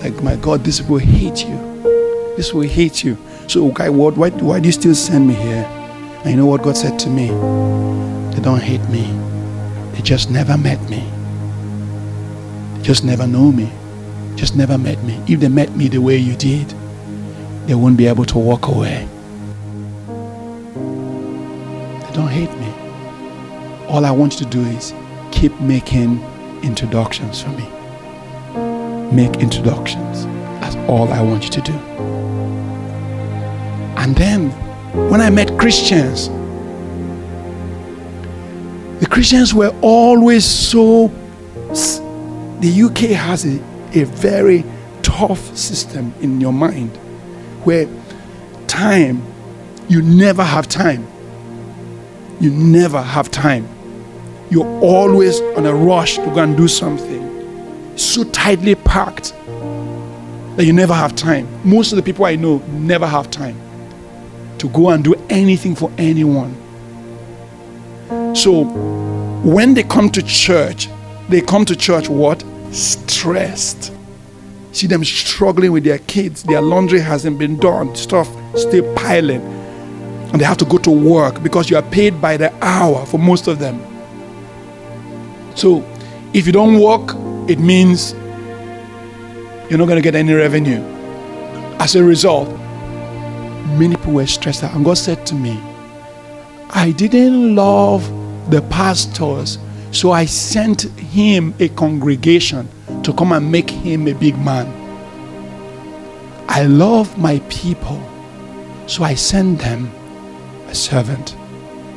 [0.00, 1.56] Like my God, this will hate you.
[2.36, 3.18] This will hate you.
[3.48, 5.64] So, okay, what, why, why do you still send me here?
[6.22, 7.28] And you know what God said to me?
[8.34, 9.10] They don't hate me.
[9.92, 11.00] They just never met me.
[12.76, 13.72] They just never know me.
[14.36, 15.20] Just never met me.
[15.26, 16.68] If they met me the way you did,
[17.66, 19.08] they won't be able to walk away.
[22.18, 22.66] Don't hate me.
[23.86, 24.92] All I want you to do is
[25.30, 26.20] keep making
[26.64, 27.64] introductions for me.
[29.12, 30.24] Make introductions.
[30.60, 31.78] That's all I want you to do.
[34.02, 34.50] And then,
[35.08, 36.28] when I met Christians,
[38.98, 41.12] the Christians were always so.
[42.58, 43.62] The UK has a,
[43.94, 44.64] a very
[45.02, 46.96] tough system in your mind
[47.62, 47.86] where
[48.66, 49.22] time,
[49.88, 51.06] you never have time.
[52.40, 53.68] You never have time.
[54.50, 57.96] You're always on a rush to go and do something.
[57.96, 59.34] So tightly packed
[60.56, 61.48] that you never have time.
[61.68, 63.56] Most of the people I know never have time
[64.58, 66.54] to go and do anything for anyone.
[68.34, 68.64] So
[69.44, 70.88] when they come to church,
[71.28, 72.44] they come to church what?
[72.72, 73.92] Stressed.
[74.72, 76.42] See them struggling with their kids.
[76.44, 77.94] Their laundry hasn't been done.
[77.96, 79.57] Stuff still piling.
[80.32, 83.18] And they have to go to work because you are paid by the hour for
[83.18, 83.80] most of them.
[85.54, 85.84] So
[86.34, 87.16] if you don't work,
[87.48, 88.12] it means
[89.70, 90.82] you're not going to get any revenue.
[91.80, 92.48] As a result,
[93.78, 94.74] many people were stressed out.
[94.74, 95.58] And God said to me,
[96.70, 98.02] I didn't love
[98.50, 99.58] the pastors,
[99.90, 102.68] so I sent him a congregation
[103.02, 104.66] to come and make him a big man.
[106.48, 108.00] I love my people,
[108.86, 109.90] so I sent them
[110.68, 111.36] a servant.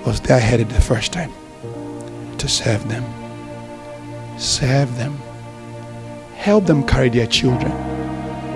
[0.05, 1.31] Was there headed the first time
[2.41, 3.05] to serve them.
[4.39, 5.15] Serve them.
[6.35, 7.71] Help them carry their children.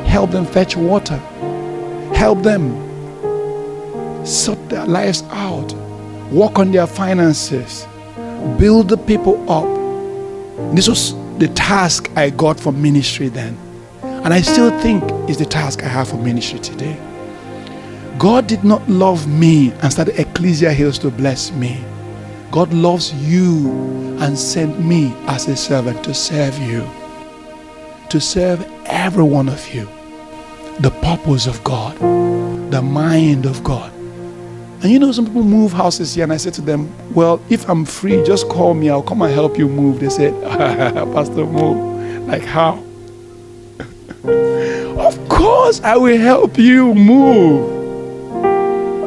[0.05, 1.17] Help them fetch water.
[2.15, 2.73] Help them
[4.25, 5.71] sort their lives out.
[6.31, 7.85] Work on their finances.
[8.57, 9.67] Build the people up.
[10.75, 13.55] This was the task I got for ministry then.
[14.01, 16.97] And I still think is the task I have for ministry today.
[18.17, 21.83] God did not love me and started Ecclesia Hills to bless me.
[22.49, 23.69] God loves you
[24.21, 26.89] and sent me as a servant to serve you,
[28.09, 29.89] to serve every one of you.
[30.79, 31.99] The purpose of God,
[32.71, 33.91] the mind of God.
[34.81, 37.67] And you know, some people move houses here, and I said to them, Well, if
[37.67, 39.99] I'm free, just call me, I'll come and help you move.
[39.99, 42.27] They said, Pastor, move.
[42.27, 42.81] Like, how?
[44.23, 47.74] of course, I will help you move.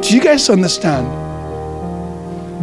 [0.09, 1.07] Do you guys understand?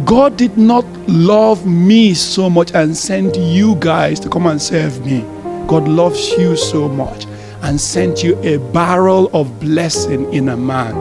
[0.04, 5.06] God did not love me so much and sent you guys to come and serve
[5.06, 5.20] me.
[5.68, 7.24] God loves you so much
[7.62, 10.92] and sent you a barrel of blessing in a man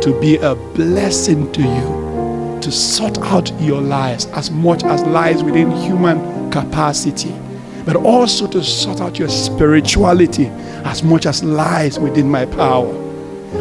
[0.00, 5.44] to be a blessing to you, to sort out your lives as much as lies
[5.44, 7.32] within human capacity,
[7.84, 10.46] but also to sort out your spirituality
[10.86, 12.92] as much as lies within my power.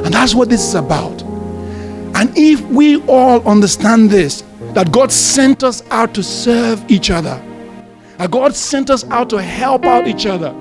[0.03, 1.32] And that's what this is about.
[2.15, 7.41] And if we all understand this, that God sent us out to serve each other.
[8.17, 10.53] That God sent us out to help out each other.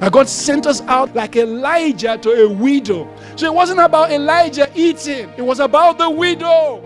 [0.00, 3.08] That God sent us out like Elijah to a widow.
[3.36, 6.82] So it wasn't about Elijah eating, it was about the widow.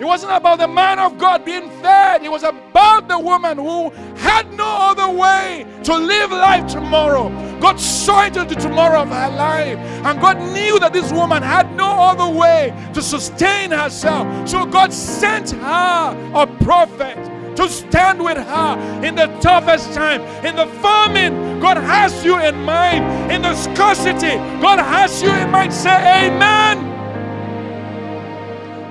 [0.00, 2.22] It wasn't about the man of God being fed.
[2.22, 7.28] It was about the woman who had no other way to live life tomorrow.
[7.58, 9.78] God saw into the tomorrow of her life.
[9.78, 14.48] And God knew that this woman had no other way to sustain herself.
[14.48, 17.16] So God sent her a prophet
[17.56, 20.20] to stand with her in the toughest time.
[20.46, 23.32] In the famine, God has you in mind.
[23.32, 25.74] In the scarcity, God has you in mind.
[25.74, 26.97] Say amen.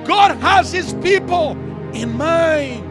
[0.08, 1.52] God has his people
[1.94, 2.88] in mind.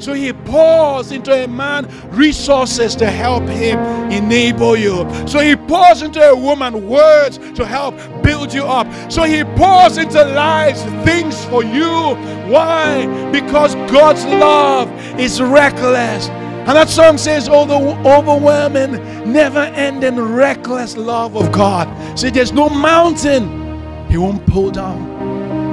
[0.00, 3.78] So he pours into a man resources to help him
[4.10, 5.06] enable you.
[5.26, 8.86] So he pours into a woman words to help build you up.
[9.12, 12.14] So he pours into lives things for you.
[12.50, 13.06] Why?
[13.30, 14.88] Because God's love
[15.20, 16.28] is reckless.
[16.28, 17.76] And that song says, Oh, the
[18.08, 18.92] overwhelming,
[19.30, 22.18] never ending, reckless love of God.
[22.18, 25.09] See, there's no mountain he won't pull down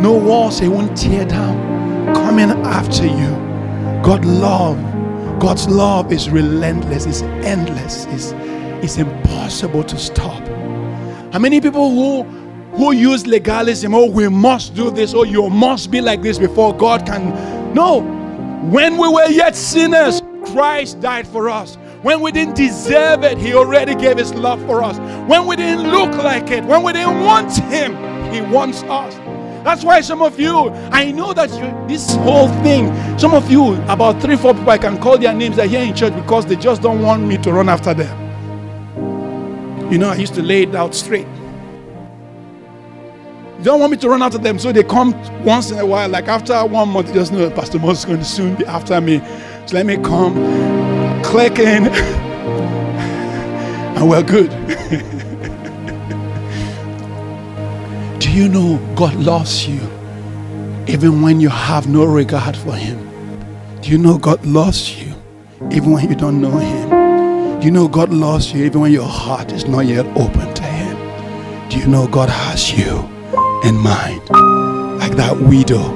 [0.02, 3.30] no walls he won't tear down coming after you.
[4.04, 4.78] God love,
[5.40, 8.32] God's love is relentless, it's endless, it's,
[8.84, 10.42] it's impossible to stop.
[11.34, 12.24] How many people who
[12.78, 16.78] who use legalism, oh, we must do this, oh, you must be like this before
[16.78, 17.74] God can.
[17.74, 18.02] No,
[18.70, 21.76] when we were yet sinners, Christ died for us.
[22.04, 25.00] When we didn't deserve it, He already gave His love for us.
[25.28, 27.94] When we didn't look like it, when we didn't want Him,
[28.32, 29.16] He wants us.
[29.68, 32.88] That's why some of you, I know that you, this whole thing,
[33.20, 35.94] some of you, about three, four people, I can call their names, they're here in
[35.94, 38.18] church because they just don't want me to run after them.
[39.92, 41.28] You know, I used to lay it out straight.
[43.58, 45.12] They don't want me to run after them, so they come
[45.44, 46.08] once in a while.
[46.08, 49.02] Like after one month, they just know Pastor Moses is going to soon be after
[49.02, 49.20] me.
[49.66, 50.34] So let me come,
[51.24, 51.88] click in,
[53.98, 54.50] and we're good.
[58.38, 59.82] you know God loves you
[60.88, 63.00] even when you have no regard for Him?
[63.82, 65.16] Do you know God loves you
[65.72, 67.60] even when you don't know Him?
[67.60, 70.62] Do you know God loves you even when your heart is not yet open to
[70.62, 71.70] Him?
[71.70, 73.00] Do you know God has you
[73.68, 74.22] in mind?
[75.00, 75.88] Like that widow,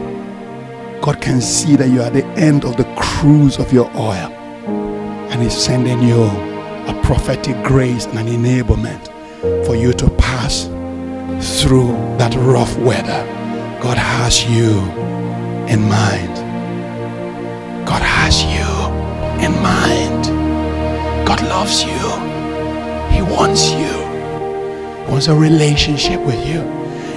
[1.00, 4.32] God can see that you are at the end of the cruse of your oil
[5.30, 9.06] and He's sending you a prophetic grace and an enablement
[9.68, 10.66] for you to pass
[11.42, 13.26] through that rough weather.
[13.82, 14.80] God has you
[15.68, 16.36] in mind.
[17.88, 18.70] God has you
[19.44, 20.26] in mind.
[21.28, 21.90] God loves you.
[23.12, 23.92] He wants you.
[25.06, 26.62] He wants a relationship with you.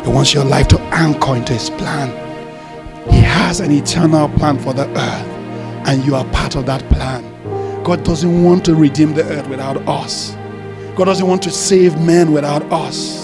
[0.02, 2.08] He wants your life to anchor into His plan.
[3.10, 5.26] He has an eternal plan for the earth,
[5.86, 7.22] and you are part of that plan.
[7.84, 10.34] God doesn't want to redeem the earth without us.
[10.96, 13.23] God doesn't want to save men without us.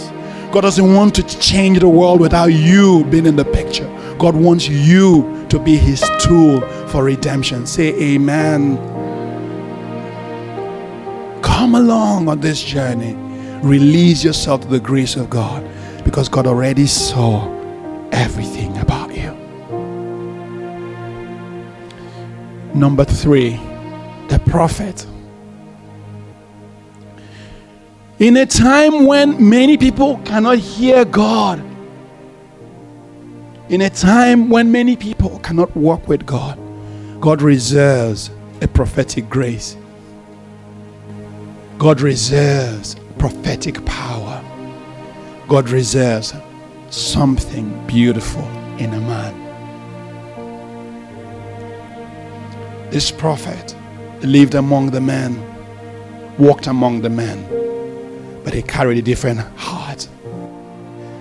[0.52, 3.86] God doesn't want to change the world without you being in the picture.
[4.18, 7.66] God wants you to be His tool for redemption.
[7.66, 8.76] Say amen.
[11.40, 13.14] Come along on this journey.
[13.62, 15.64] Release yourself to the grace of God
[16.04, 17.46] because God already saw
[18.10, 19.30] everything about you.
[22.74, 23.56] Number three,
[24.28, 25.06] the prophet.
[28.20, 31.58] In a time when many people cannot hear God,
[33.70, 36.58] in a time when many people cannot walk with God,
[37.18, 39.74] God reserves a prophetic grace.
[41.78, 44.44] God reserves prophetic power.
[45.48, 46.34] God reserves
[46.90, 48.46] something beautiful
[48.76, 49.34] in a man.
[52.90, 53.74] This prophet
[54.20, 55.42] lived among the men,
[56.36, 57.59] walked among the men
[58.44, 60.08] but he carried a different heart.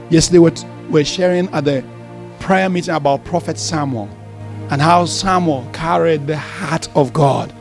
[0.09, 0.51] Yesterday, we
[0.89, 1.84] were sharing at the
[2.39, 4.09] prayer meeting about Prophet Samuel
[4.70, 7.53] and how Samuel carried the heart of God.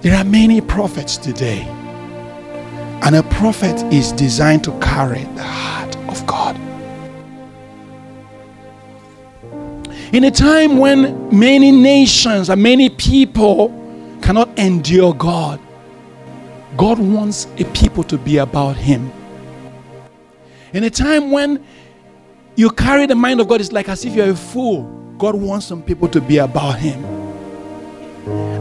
[0.00, 1.62] There are many prophets today,
[3.02, 6.56] and a prophet is designed to carry the heart of God.
[10.12, 13.68] In a time when many nations and many people
[14.22, 15.60] cannot endure God,
[16.76, 19.10] God wants a people to be about Him.
[20.72, 21.64] In a time when
[22.56, 24.82] you carry the mind of God, it's like as if you're a fool.
[25.16, 27.04] God wants some people to be about Him.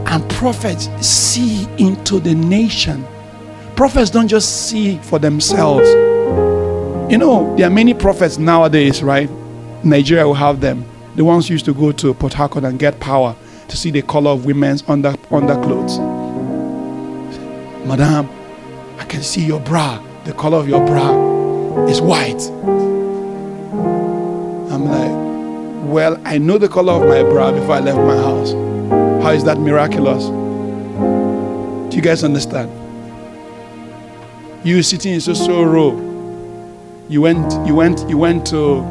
[0.07, 3.05] And prophets see into the nation.
[3.75, 5.87] Prophets don't just see for themselves.
[7.11, 9.29] You know, there are many prophets nowadays, right?
[9.83, 10.85] Nigeria will have them.
[11.15, 13.35] The ones used to go to Port Harcourt and get power
[13.67, 15.97] to see the color of women's under underclothes.
[17.87, 18.29] Madam,
[18.99, 20.03] I can see your bra.
[20.25, 22.41] The color of your bra is white.
[24.73, 28.51] I'm like, well, I know the color of my bra before I left my house.
[29.23, 30.25] How is that miraculous?
[31.89, 32.69] Do you guys understand?
[34.67, 35.93] You sitting in so so row.
[37.07, 38.81] You went, you went, you went to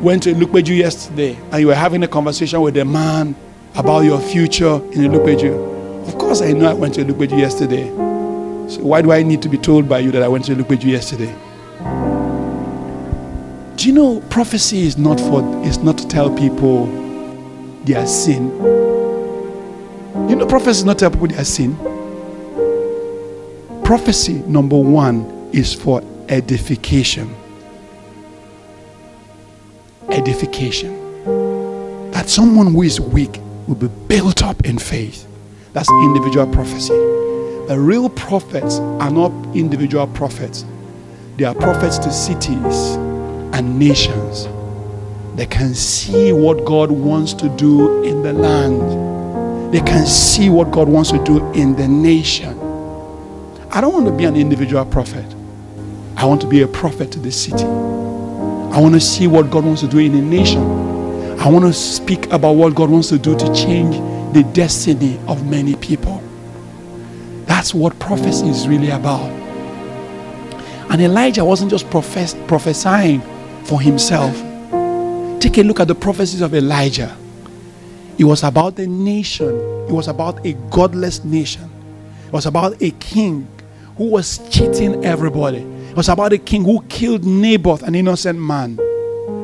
[0.00, 3.34] went to Lukpeju yesterday and you were having a conversation with a man
[3.74, 5.79] about your future in Lukpeju.
[6.06, 7.88] Of course, I know I went to Lukpeju yesterday.
[8.68, 10.84] So why do I need to be told by you that I went to Lukpeju
[10.84, 11.34] yesterday?
[13.76, 16.86] Do you know prophecy is not for is not to tell people
[17.84, 18.50] their sin.
[20.28, 21.76] You know prophecy is not to tell people their sin.
[23.82, 27.34] Prophecy number one is for edification.
[30.10, 30.92] Edification.
[32.10, 35.26] That someone who is weak will be built up in faith.
[35.72, 36.94] That's individual prophecy.
[37.68, 40.64] The real prophets are not individual prophets,
[41.36, 42.96] they are prophets to cities
[43.54, 44.48] and nations.
[45.36, 50.72] They can see what God wants to do in the land, they can see what
[50.72, 52.58] God wants to do in the nation.
[53.70, 55.24] I don't want to be an individual prophet.
[56.16, 57.64] I want to be a prophet to the city.
[57.64, 60.60] I want to see what God wants to do in a nation.
[61.38, 63.94] I want to speak about what God wants to do to change
[64.32, 66.22] the destiny of many people.
[67.46, 69.28] That's what prophecy is really about.
[70.90, 73.20] And Elijah wasn't just profess- prophesying
[73.64, 74.34] for himself.
[75.40, 77.16] Take a look at the prophecies of Elijah.
[78.18, 79.48] It was about a nation,
[79.88, 81.70] it was about a godless nation,
[82.26, 83.48] it was about a king
[83.96, 85.58] who was cheating everybody.
[85.90, 88.76] It was about a king who killed Naboth, an innocent man,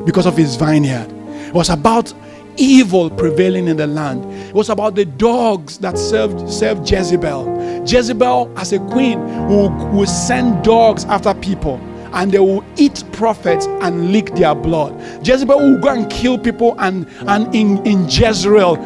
[0.05, 1.11] because of his vineyard.
[1.47, 2.13] It was about
[2.57, 4.25] evil prevailing in the land.
[4.49, 7.83] It was about the dogs that served, served Jezebel.
[7.85, 11.79] Jezebel, as a queen, will, will send dogs after people
[12.13, 14.99] and they will eat prophets and lick their blood.
[15.25, 18.77] Jezebel will go and kill people, and, and in, in Jezreel,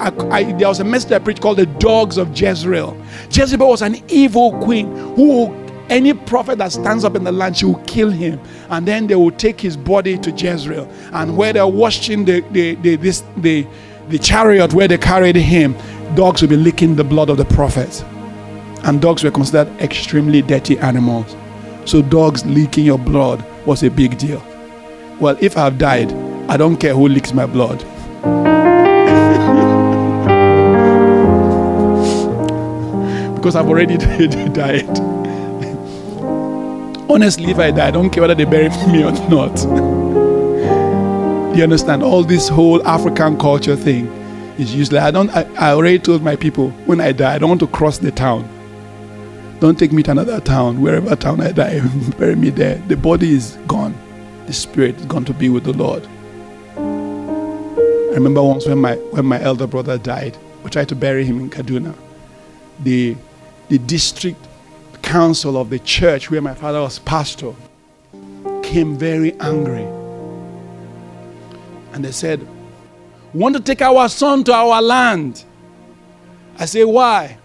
[0.00, 2.96] I, I, there was a message I preached called the dogs of Jezreel.
[3.30, 5.63] Jezebel was an evil queen who
[5.94, 8.40] any prophet that stands up in the land, she will kill him.
[8.68, 10.90] And then they will take his body to Jezreel.
[11.12, 13.64] And where they're washing the, the, the, this, the,
[14.08, 15.76] the chariot where they carried him,
[16.16, 18.02] dogs will be licking the blood of the prophet.
[18.82, 21.36] And dogs were considered extremely dirty animals.
[21.86, 24.42] So, dogs licking your blood was a big deal.
[25.20, 26.12] Well, if I've died,
[26.50, 27.78] I don't care who licks my blood.
[33.36, 33.96] because I've already
[34.52, 35.13] died.
[37.08, 39.58] Honestly, if I die, I don't care whether they bury me or not.
[41.56, 42.02] You understand?
[42.02, 44.06] All this whole African culture thing
[44.58, 45.02] is useless.
[45.02, 45.30] I don't.
[45.30, 48.10] I, I already told my people when I die, I don't want to cross the
[48.10, 48.48] town.
[49.60, 50.80] Don't take me to another town.
[50.80, 51.80] Wherever town I die,
[52.18, 52.76] bury me there.
[52.88, 53.94] The body is gone.
[54.46, 56.06] The spirit is gone to be with the Lord.
[56.76, 61.38] I remember once when my when my elder brother died, we tried to bury him
[61.38, 61.94] in Kaduna.
[62.80, 63.16] The
[63.68, 64.44] the district
[65.14, 67.54] council of the church where my father was pastor
[68.64, 69.84] came very angry.
[71.92, 72.40] And they said,
[73.32, 75.44] We Want to take our son to our land?
[76.58, 77.38] I say, Why?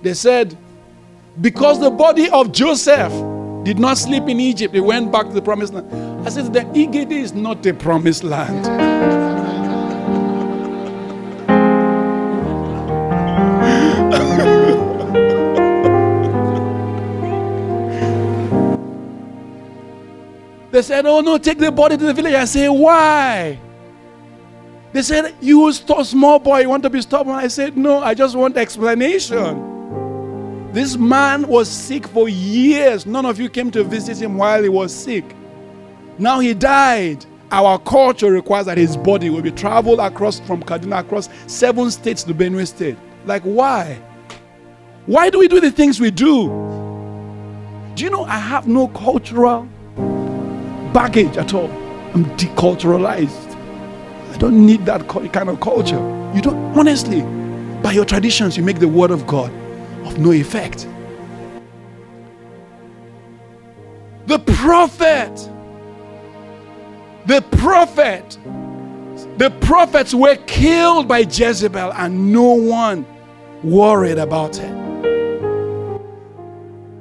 [0.00, 0.56] They said,
[1.38, 3.12] Because the body of Joseph
[3.62, 6.26] did not sleep in Egypt, they went back to the promised land.
[6.26, 8.93] I said, The Igede is not a promised land.
[20.74, 22.34] They said, Oh no, take the body to the village.
[22.34, 23.56] I say, Why?
[24.92, 27.36] They said, You small boy, you want to be stubborn.
[27.36, 30.72] I said, No, I just want explanation.
[30.72, 33.06] This man was sick for years.
[33.06, 35.24] None of you came to visit him while he was sick.
[36.18, 37.24] Now he died.
[37.52, 42.24] Our culture requires that his body will be traveled across from Kaduna across seven states
[42.24, 42.96] to Benue State.
[43.26, 44.02] Like, why?
[45.06, 46.48] Why do we do the things we do?
[47.94, 49.68] Do you know I have no cultural
[50.94, 51.70] baggage at all.
[52.14, 53.50] I'm deculturalized.
[54.32, 55.98] I don't need that kind of culture.
[56.34, 57.20] You don't, honestly,
[57.82, 59.52] by your traditions, you make the word of God
[60.06, 60.88] of no effect.
[64.26, 65.50] The prophet,
[67.26, 68.38] the prophet,
[69.36, 73.04] the prophets were killed by Jezebel and no one
[73.62, 74.83] worried about it.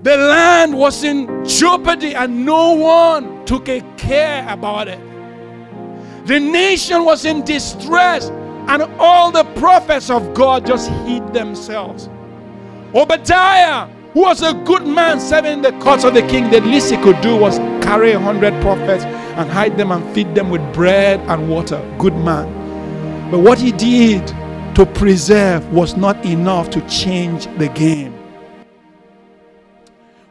[0.04, 5.00] The land was in jeopardy and no one took a care about it.
[6.26, 8.28] The nation was in distress
[8.68, 12.10] and all the prophets of God just hid themselves.
[12.94, 16.98] Obadiah, who was a good man serving the courts of the king, the least he
[16.98, 21.22] could do was carry a hundred prophets and hide them and feed them with bread
[21.30, 21.82] and water.
[21.98, 23.32] Good man.
[23.32, 24.28] But what he did
[24.76, 28.13] to preserve was not enough to change the game.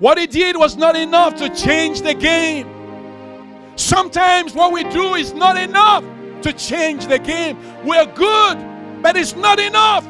[0.02, 2.66] What he did was not enough to change the game.
[3.76, 6.02] Sometimes what we do is not enough
[6.42, 7.56] to change the game.
[7.84, 10.04] We're good, but it's not enough.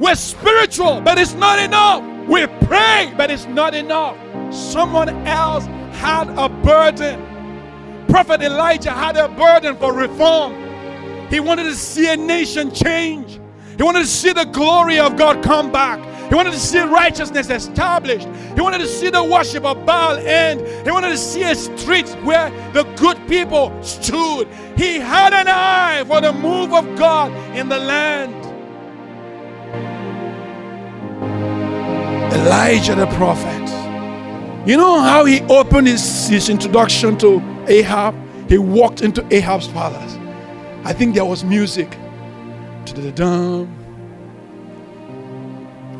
[0.00, 2.02] We're spiritual, but it's not enough.
[2.26, 4.16] We pray, but it's not enough.
[4.52, 8.04] Someone else had a burden.
[8.08, 10.54] Prophet Elijah had a burden for reform.
[11.30, 13.38] He wanted to see a nation change.
[13.76, 16.00] He wanted to see the glory of God come back.
[16.34, 18.26] He wanted to see righteousness established.
[18.56, 20.66] He wanted to see the worship of Baal end.
[20.84, 24.48] He wanted to see a street where the good people stood.
[24.76, 28.34] He had an eye for the move of God in the land.
[32.34, 34.68] Elijah the prophet.
[34.68, 38.12] You know how he opened his, his introduction to Ahab?
[38.48, 40.18] He walked into Ahab's palace.
[40.84, 41.96] I think there was music.
[42.86, 43.83] Da-da-dum,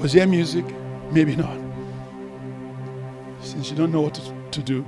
[0.04, 0.66] was there music?
[1.12, 1.58] Maybe not.
[3.40, 4.84] Since you don't know what to, to do.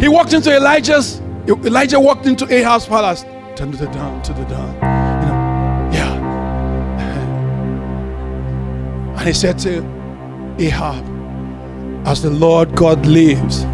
[0.00, 3.24] he walked into Elijah's, Elijah walked into Ahab's palace.
[3.56, 4.72] Turn to the down, to the down.
[4.74, 6.14] You know, yeah.
[9.18, 9.78] And he said to
[10.60, 11.04] Ahab,
[12.06, 13.64] As the Lord God lives,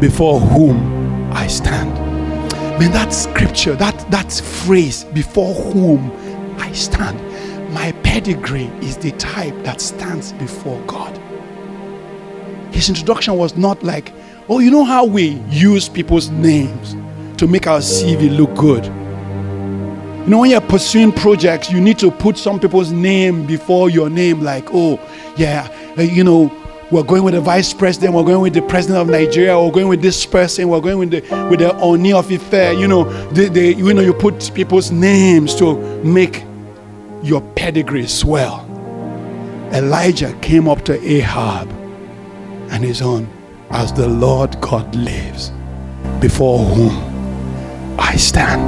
[0.00, 2.05] before whom I stand.
[2.78, 6.12] Man, that scripture, that, that phrase, before whom
[6.58, 7.18] I stand,
[7.72, 11.16] my pedigree is the type that stands before God.
[12.74, 14.12] His introduction was not like,
[14.50, 16.94] oh, you know how we use people's names
[17.38, 18.84] to make our CV look good.
[18.84, 24.10] You know, when you're pursuing projects, you need to put some people's name before your
[24.10, 25.00] name, like, oh,
[25.38, 26.48] yeah, uh, you know,
[26.90, 29.88] we're going with the vice president, we're going with the president of Nigeria, we're going
[29.88, 31.20] with this person, we're going with the
[31.50, 32.78] with the Oni of Ife.
[32.78, 36.44] You know, they, they, you know, you put people's names to make
[37.22, 38.64] your pedigree swell.
[39.72, 41.68] Elijah came up to Ahab
[42.70, 43.28] and his own,
[43.70, 45.50] as the Lord God lives,
[46.20, 48.62] before whom I stand.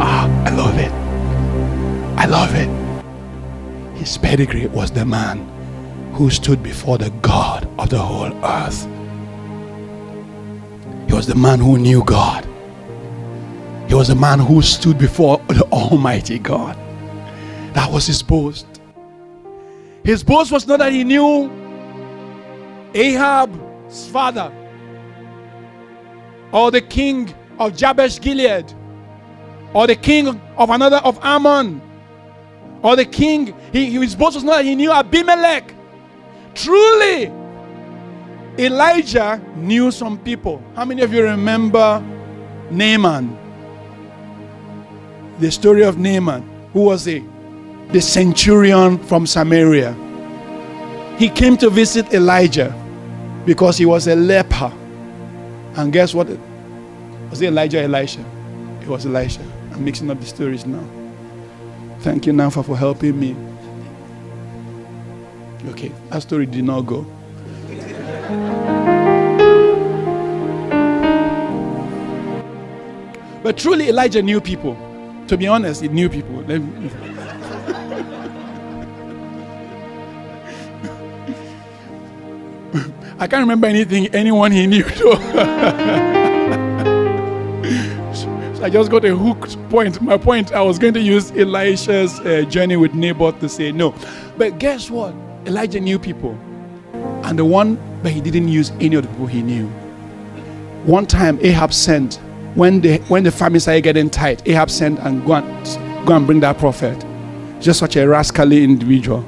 [0.00, 0.92] Ah, I love it.
[2.18, 3.98] I love it.
[3.98, 5.53] His pedigree was the man
[6.14, 8.84] who stood before the God of the whole earth.
[11.08, 12.44] He was the man who knew God.
[13.88, 16.76] He was the man who stood before the Almighty God.
[17.74, 18.66] That was his boast.
[20.04, 21.50] His boast was not that he knew
[22.94, 24.52] Ahab's father
[26.52, 28.72] or the king of Jabesh Gilead
[29.72, 31.82] or the king of another of Ammon
[32.82, 33.52] or the king.
[33.72, 35.74] He, his boast was not that he knew Abimelech.
[36.54, 37.32] Truly,
[38.58, 40.62] Elijah knew some people.
[40.76, 42.02] How many of you remember
[42.70, 43.36] Naaman?
[45.40, 46.48] The story of Naaman.
[46.72, 47.24] Who was he?
[47.90, 49.94] The centurion from Samaria.
[51.18, 52.72] He came to visit Elijah
[53.44, 54.72] because he was a leper.
[55.76, 56.28] And guess what?
[57.30, 58.24] Was it Elijah Elisha?
[58.80, 59.42] It was Elisha.
[59.72, 60.84] I'm mixing up the stories now.
[62.00, 63.34] Thank you, Nafa, for helping me.
[65.68, 67.06] Okay, that story did not go.
[73.42, 74.76] But truly, Elijah knew people.
[75.28, 76.38] To be honest, he knew people.
[83.18, 84.88] I can't remember anything, anyone he knew.
[84.90, 85.12] so
[88.62, 90.00] I just got a hooked point.
[90.00, 93.94] My point, I was going to use Elisha's uh, journey with Naboth to say no.
[94.38, 95.14] But guess what?
[95.46, 96.38] Elijah knew people.
[97.24, 99.66] And the one, but he didn't use any of the people he knew.
[100.84, 102.16] One time, Ahab sent,
[102.54, 106.26] when the, when the famine started getting tight, Ahab sent and go and, go and
[106.26, 107.04] bring that prophet.
[107.60, 109.20] Just such a rascally individual.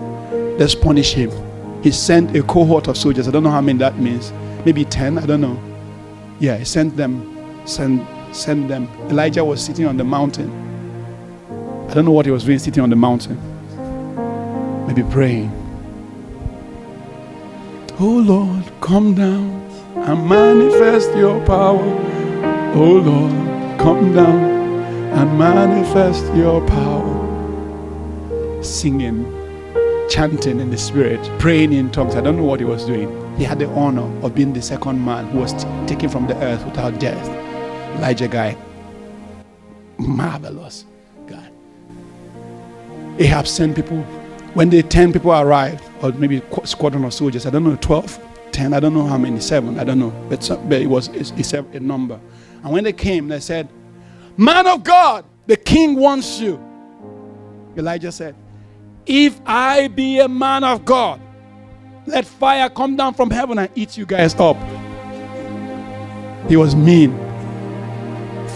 [0.59, 1.31] Let's punish him.
[1.83, 3.29] He sent a cohort of soldiers.
[3.29, 4.33] I don't know how many that means.
[4.65, 5.61] Maybe 10, I don't know.
[6.41, 8.89] Yeah, he sent them, send, send them.
[9.09, 10.51] Elijah was sitting on the mountain.
[11.91, 13.39] I don't know what he was doing sitting on the mountain.
[14.87, 15.66] Maybe praying.
[17.99, 19.63] Oh Lord, come down
[19.97, 21.81] and manifest your power.
[22.75, 24.39] Oh Lord, come down
[25.15, 28.63] and manifest your power.
[28.63, 29.25] Singing,
[30.11, 32.17] chanting in the spirit, praying in tongues.
[32.17, 33.09] I don't know what he was doing.
[33.39, 36.37] He had the honor of being the second man who was t- taken from the
[36.43, 37.27] earth without death.
[37.97, 38.55] Elijah guy.
[39.97, 40.85] Marvelous
[41.27, 41.49] guy.
[43.19, 44.05] Ahab sent people
[44.57, 48.19] when the 10 people arrived, or maybe squadron of soldiers, I don't know, 12,
[48.53, 51.09] 10, I don't know how many, seven, I don't know, but, some, but it was
[51.09, 52.19] a, a number.
[52.63, 53.69] And when they came, they said,
[54.39, 56.59] Man of God, the king wants you.
[57.77, 58.35] Elijah said,
[59.05, 61.21] If I be a man of God,
[62.07, 64.57] let fire come down from heaven and eat you guys up.
[66.49, 67.15] He was mean.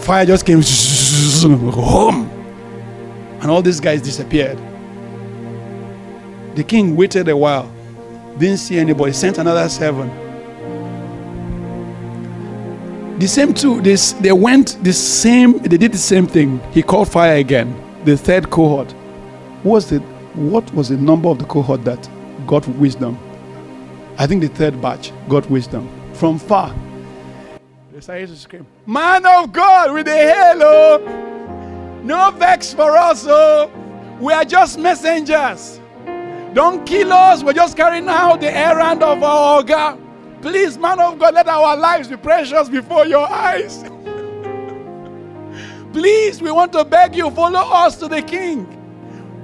[0.05, 0.61] Fire just came,
[3.43, 4.59] and all these guys disappeared.
[6.61, 7.73] The king waited a while,
[8.37, 10.11] didn't see anybody, sent another seven.
[13.19, 16.61] The same two, they, they went the same, they did the same thing.
[16.71, 18.93] He called fire again, the third cohort.
[19.63, 20.01] What was the,
[20.35, 22.07] what was the number of the cohort that
[22.47, 23.19] got wisdom?
[24.19, 25.89] I think the third batch got wisdom.
[26.13, 26.75] From far,
[27.91, 32.03] they started to scream, Man of God with a halo!
[32.03, 33.71] No vex for us, oh!
[34.21, 35.80] We are just messengers.
[36.55, 37.45] Don't kill us.
[37.45, 39.99] We're just carrying out the errand of our God.
[40.43, 43.83] Please, man of God, let our lives be precious before your eyes.
[45.93, 48.67] Please, we want to beg you, follow us to the king.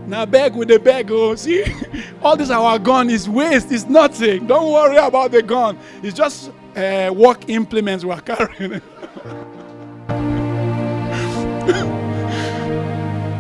[0.07, 1.11] Now beg with the beg.
[1.11, 1.65] Oh, see,
[2.23, 3.73] all this our gun is waste.
[3.73, 4.47] It's nothing.
[4.47, 5.79] Don't worry about the gun.
[6.03, 8.75] It's just uh, work implements we're carrying.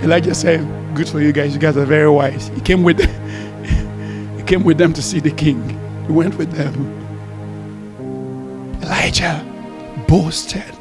[0.02, 0.60] Elijah said,
[0.94, 1.54] "Good for you guys.
[1.54, 2.98] You guys are very wise." He came with
[4.47, 5.68] came with them to see the king.
[6.07, 6.74] He went with them.
[8.82, 9.44] Elijah
[10.07, 10.72] boasted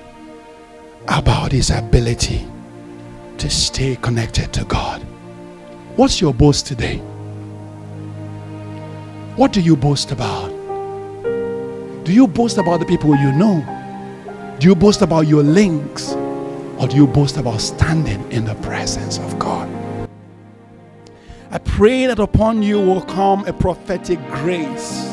[1.08, 2.48] about his ability
[3.40, 5.02] to stay connected to God.
[5.96, 6.98] What's your boast today?
[9.36, 10.50] What do you boast about?
[12.04, 13.66] Do you boast about the people you know?
[14.60, 16.14] Do you boast about your links?
[16.78, 19.75] Or do you boast about standing in the presence of God?
[21.56, 25.06] I pray that upon you will come a prophetic grace,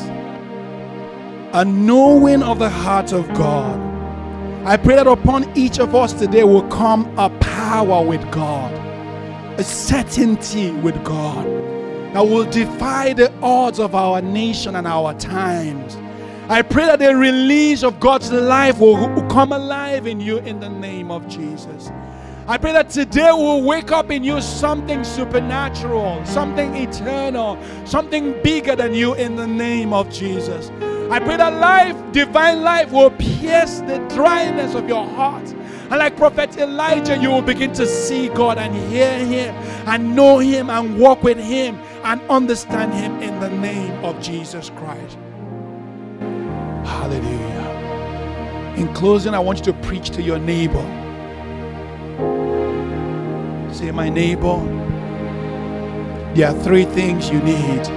[1.53, 3.79] a knowing of the heart of God.
[4.67, 8.73] I pray that upon each of us today will come a power with God,
[9.57, 11.45] a certainty with God
[12.13, 15.95] that will defy the odds of our nation and our times.
[16.49, 20.67] I pray that the release of God's life will come alive in you in the
[20.67, 21.89] name of Jesus.
[22.45, 28.75] I pray that today will wake up in you something supernatural, something eternal, something bigger
[28.75, 30.69] than you in the name of Jesus.
[31.09, 35.47] I pray that life, divine life, will pierce the dryness of your heart.
[35.47, 39.55] And like Prophet Elijah, you will begin to see God and hear Him
[39.87, 44.69] and know Him and walk with Him and understand Him in the name of Jesus
[44.71, 45.17] Christ.
[46.85, 48.73] Hallelujah.
[48.75, 51.02] In closing, I want you to preach to your neighbor.
[53.73, 54.57] Say, my neighbor,
[56.35, 57.87] there are three things you need.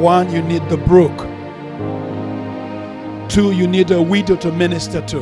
[0.00, 1.18] One, you need the brook.
[3.28, 5.18] Two, you need a widow to minister to.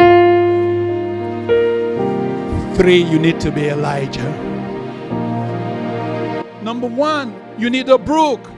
[2.76, 4.30] Three, you need to be Elijah.
[6.62, 8.50] Number one, you need a brook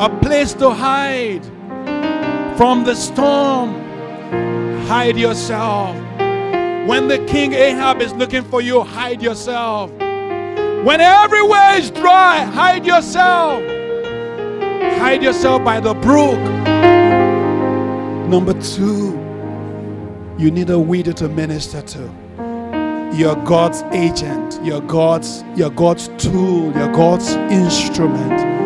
[0.00, 1.44] a place to hide
[2.56, 3.74] from the storm.
[4.86, 5.96] Hide yourself.
[6.88, 9.90] When the king Ahab is looking for you, hide yourself.
[9.90, 13.62] When everywhere is dry, hide yourself.
[14.96, 16.38] Hide yourself by the brook.
[18.30, 19.08] Number two,
[20.38, 22.10] you need a widow to minister to.
[23.14, 28.57] You're God's agent, you're God's, you're God's tool, you're God's instrument.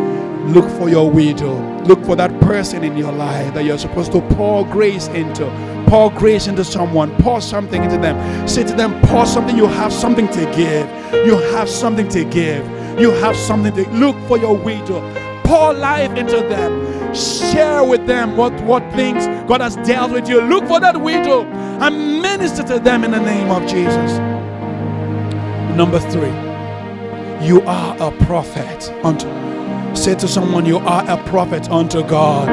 [0.45, 1.55] Look for your widow.
[1.83, 5.45] Look for that person in your life that you're supposed to pour grace into.
[5.87, 7.15] Pour grace into someone.
[7.17, 8.47] Pour something into them.
[8.47, 9.55] Say to them, pour something.
[9.55, 10.87] You have something to give.
[11.25, 12.67] You have something to give.
[12.99, 15.01] You have something to look for your widow.
[15.43, 17.15] Pour life into them.
[17.15, 20.41] Share with them what, what things God has dealt with you.
[20.41, 24.17] Look for that widow and minister to them in the name of Jesus.
[25.77, 26.33] Number three,
[27.47, 29.27] you are a prophet unto
[29.95, 32.49] Say to someone, You are a prophet unto God.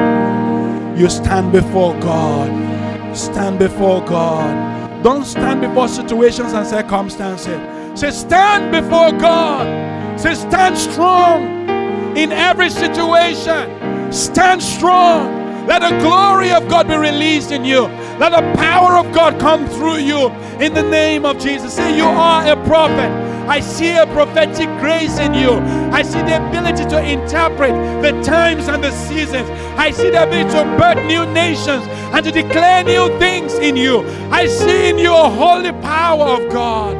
[0.97, 3.17] You stand before God.
[3.17, 5.03] Stand before God.
[5.03, 7.99] Don't stand before situations and circumstances.
[7.99, 10.19] Say, Stand before God.
[10.19, 11.67] Say, Stand strong
[12.15, 14.11] in every situation.
[14.11, 15.41] Stand strong.
[15.65, 17.81] Let the glory of God be released in you.
[18.19, 20.29] Let the power of God come through you
[20.59, 21.73] in the name of Jesus.
[21.73, 23.20] Say, You are a prophet.
[23.51, 25.51] I see a prophetic grace in you.
[25.91, 29.49] I see the ability to interpret the times and the seasons.
[29.77, 34.07] I see the ability to birth new nations and to declare new things in you.
[34.31, 36.95] I see in you a holy power of God.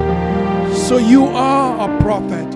[0.75, 2.49] So you are a prophet.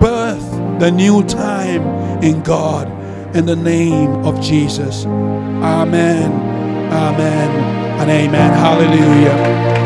[0.00, 1.82] Birth the new time
[2.24, 2.88] in God
[3.36, 5.04] in the name of Jesus.
[5.04, 6.32] Amen.
[6.90, 7.50] Amen.
[8.00, 8.52] And amen.
[8.54, 9.85] Hallelujah.